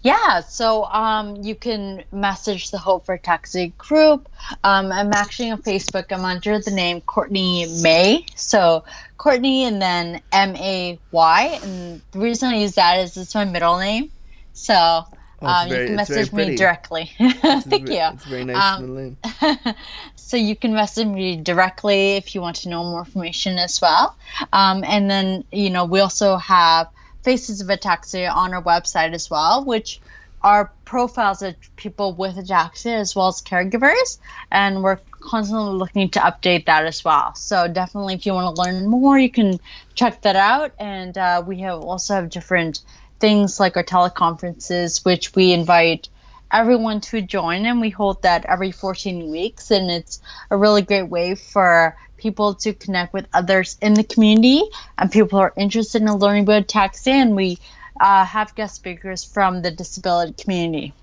[0.03, 4.27] Yeah, so um, you can message the Hope for Ataxia group.
[4.63, 6.05] Um, I'm actually on Facebook.
[6.11, 8.25] I'm under the name Courtney May.
[8.35, 8.83] So
[9.17, 11.59] Courtney and then M A Y.
[11.63, 14.09] And the reason I use that is it's my middle name.
[14.53, 15.05] So
[15.43, 17.11] Oh, um, very- you can message me directly.
[17.17, 17.99] Thank you.
[18.13, 19.75] It's very nice Um, middle name.
[20.15, 24.15] so you can message me directly if you want to know more information as well.
[24.53, 26.89] Um, and then, you know, we also have
[27.23, 30.01] Faces of Ataxia on our website as well, which
[30.43, 34.17] are profiles of people with ataxia as well as caregivers.
[34.51, 37.35] And we're constantly looking to update that as well.
[37.35, 39.59] So definitely, if you want to learn more, you can
[39.93, 40.73] check that out.
[40.79, 42.81] And uh, we have also have different
[43.19, 46.09] things like our teleconferences, which we invite
[46.51, 51.09] everyone to join and we hold that every 14 weeks and it's a really great
[51.09, 54.61] way for people to connect with others in the community
[54.97, 57.57] and people who are interested in learning about ataxia and we
[57.99, 60.93] uh, have guest speakers from the disability community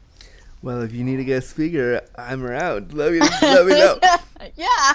[0.62, 2.92] Well, if you need a guest speaker, I'm around.
[2.92, 3.98] Let me let me know.
[4.56, 4.92] yeah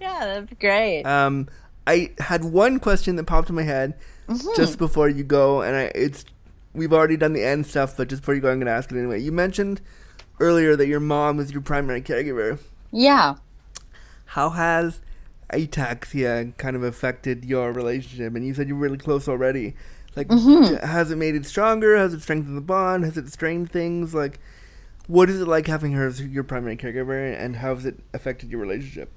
[0.00, 1.48] yeah that'd be great Um,
[1.86, 3.94] I had one question that popped in my head
[4.28, 4.46] Mm-hmm.
[4.56, 6.22] just before you go, and I it's
[6.78, 8.96] we've already done the end stuff, but just before you go, I'm gonna ask it
[8.98, 9.20] anyway.
[9.20, 9.80] You mentioned
[10.40, 12.58] earlier that your mom was your primary caregiver.
[12.92, 13.34] yeah
[14.26, 15.00] How has
[15.52, 18.34] ataxia kind of affected your relationship?
[18.34, 19.74] And you said you're really close already.
[20.16, 20.84] Like, Mm-hmm.
[20.86, 21.96] has it made it stronger?
[21.96, 23.04] Has it strengthened the bond?
[23.04, 24.14] Has it strained things?
[24.14, 24.38] Like,
[25.06, 28.50] what is it like having her as your primary caregiver, and how has it affected
[28.50, 29.10] your relationship?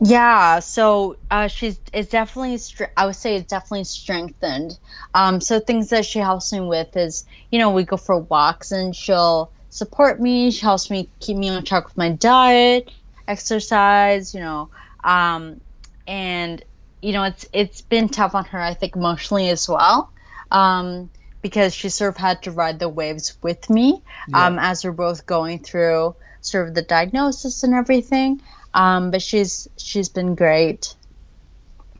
[0.00, 2.58] Yeah, so uh, she's it's definitely
[2.96, 4.78] I would say it's definitely strengthened.
[5.14, 8.72] Um, so things that she helps me with is you know we go for walks
[8.72, 10.50] and she'll support me.
[10.50, 12.90] She helps me keep me on track with my diet,
[13.26, 14.34] exercise.
[14.34, 14.70] You know,
[15.02, 15.62] um,
[16.06, 16.62] and
[17.00, 20.12] you know it's it's been tough on her I think emotionally as well.
[20.50, 21.08] Um,
[21.40, 24.02] because she sort of had to ride the waves with me
[24.34, 28.40] um, as we're both going through sort of the diagnosis and everything.
[28.76, 30.94] Um, but she's she's been great.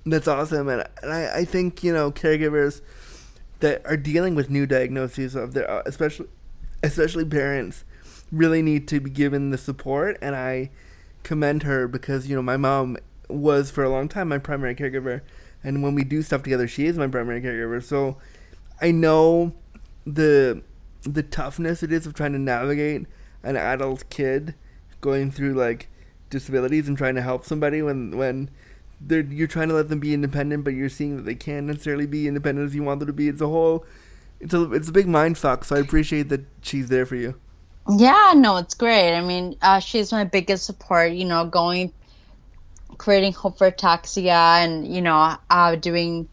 [0.05, 2.83] That's awesome, and, I, I think you know caregivers
[3.61, 6.29] that are dealing with new diagnoses of their, uh, especially
[6.83, 7.85] especially parents,
[8.31, 10.19] really need to be given the support.
[10.21, 10.71] And I
[11.23, 12.99] commend her because you know my mom
[13.29, 15.23] was for a long time my primary caregiver,
[15.65, 17.83] and when we do stuff together, she is my primary caregiver.
[17.83, 18.19] So
[18.83, 19.55] I know
[20.07, 20.63] the
[21.03, 23.07] the toughness it is of trying to navigate
[23.43, 24.55] an adult kid
[25.01, 25.89] going through like
[26.31, 28.51] disabilities and trying to help somebody when when
[29.01, 32.07] they're you're trying to let them be independent, but you're seeing that they can't necessarily
[32.07, 33.29] be independent as you want them to be.
[33.29, 33.85] It's a whole,
[34.41, 35.65] it's a it's a big mind fuck.
[35.65, 37.39] So I appreciate that she's there for you.
[37.89, 39.17] Yeah, no, it's great.
[39.17, 41.13] I mean, uh, she's my biggest support.
[41.13, 41.93] You know, going,
[42.99, 46.29] creating Hope for Ataxia, and you know, uh, doing,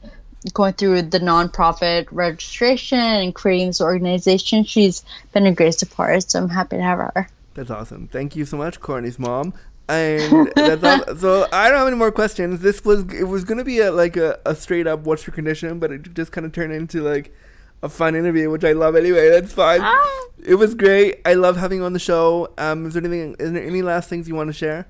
[0.54, 4.64] going through the nonprofit registration and creating this organization.
[4.64, 7.28] She's been a great support, so I'm happy to have her.
[7.54, 8.08] That's awesome.
[8.08, 9.54] Thank you so much, Courtney's mom.
[9.90, 11.48] And that's all, so.
[11.52, 12.62] I don't have any more questions.
[12.62, 15.80] This was it was gonna be a like a, a straight up what's your condition,
[15.80, 17.34] but it just kind of turned into like
[17.82, 19.30] a fun interview, which I love anyway.
[19.30, 19.82] That's fine.
[19.84, 20.26] Ah.
[20.46, 21.22] It was great.
[21.26, 22.54] I love having you on the show.
[22.58, 23.36] Um, is there anything?
[23.40, 24.88] Is there any last things you want to share?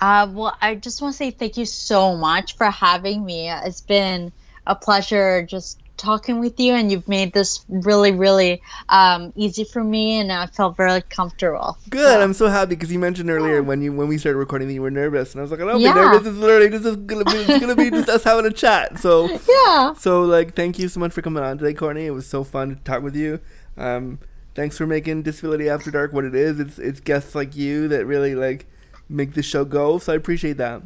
[0.00, 3.50] Uh, well, I just want to say thank you so much for having me.
[3.50, 4.32] It's been
[4.66, 9.82] a pleasure just talking with you, and you've made this really, really um, easy for
[9.82, 11.78] me, and I felt very comfortable.
[11.90, 12.20] Good.
[12.20, 14.82] I'm so happy because you mentioned earlier when you when we started recording that you
[14.82, 15.94] were nervous, and I was like, I don't Yeah.
[15.94, 16.28] be nervous.
[16.28, 18.98] It's literally this is gonna be it's gonna be just us having a chat.
[18.98, 19.94] So Yeah.
[19.94, 22.06] so like thank you so much for coming on today, Courtney.
[22.06, 23.40] It was so fun to talk with you.
[23.76, 24.18] Um,
[24.54, 26.60] thanks for making Disability After Dark what it is.
[26.60, 28.66] It's it's guests like you that really like
[29.08, 29.98] make the show go.
[29.98, 30.82] So I appreciate that.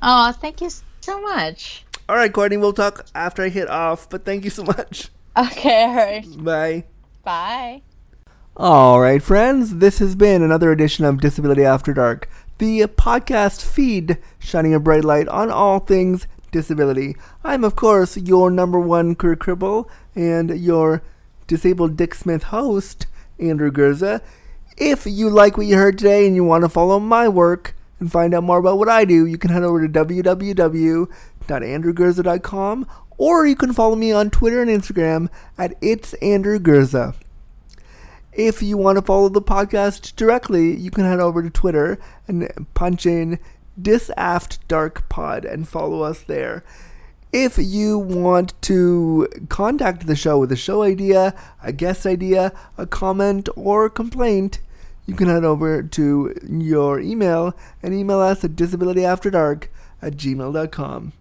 [0.00, 0.70] Oh, thank you
[1.00, 1.84] so much.
[2.08, 2.56] All right, Courtney.
[2.56, 4.08] We'll talk after I hit off.
[4.10, 5.10] But thank you so much.
[5.36, 6.44] Okay, all right.
[6.44, 6.84] Bye.
[7.24, 7.82] Bye.
[8.54, 12.28] All right, friends, this has been another edition of Disability After Dark,
[12.58, 17.16] the podcast feed shining a bright light on all things disability.
[17.42, 21.02] I'm, of course, your number one career cripple and your
[21.46, 23.06] disabled Dick Smith host,
[23.38, 24.20] Andrew Gurza.
[24.76, 28.12] If you like what you heard today and you want to follow my work and
[28.12, 29.88] find out more about what I do, you can head over to
[31.46, 32.86] www.andrewgurza.com
[33.18, 35.28] or you can follow me on Twitter and Instagram
[35.58, 36.14] at It's.
[38.32, 42.66] If you want to follow the podcast directly, you can head over to Twitter and
[42.74, 43.38] punch in
[43.80, 46.64] Disaft Dark Pod and follow us there.
[47.32, 52.86] If you want to contact the show with a show idea, a guest idea, a
[52.86, 54.60] comment, or complaint,
[55.06, 59.68] you can head over to your email and email us at disabilityafterdark
[60.02, 61.12] at gmail.com.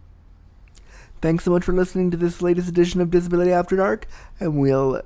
[1.22, 4.08] Thanks so much for listening to this latest edition of Disability After Dark,
[4.40, 5.04] and we'll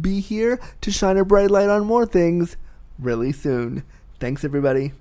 [0.00, 2.56] be here to shine a bright light on more things
[2.98, 3.82] really soon.
[4.18, 4.92] Thanks, everybody.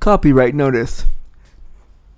[0.00, 1.04] Copyright Notice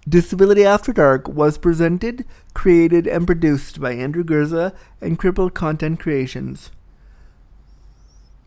[0.09, 2.25] Disability After Dark was presented,
[2.55, 6.71] created, and produced by Andrew Gurza and Crippled Content Creations.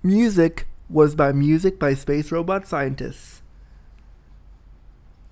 [0.01, 3.41] Music was by Music by Space Robot Scientists.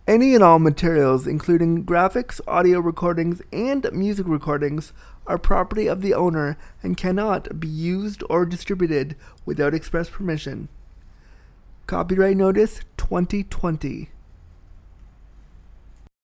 [0.06, 4.92] Any and all materials, including graphics, audio recordings, and music recordings,
[5.26, 10.68] are property of the owner and cannot be used or distributed without express permission.
[11.88, 14.10] Copyright Notice 2020.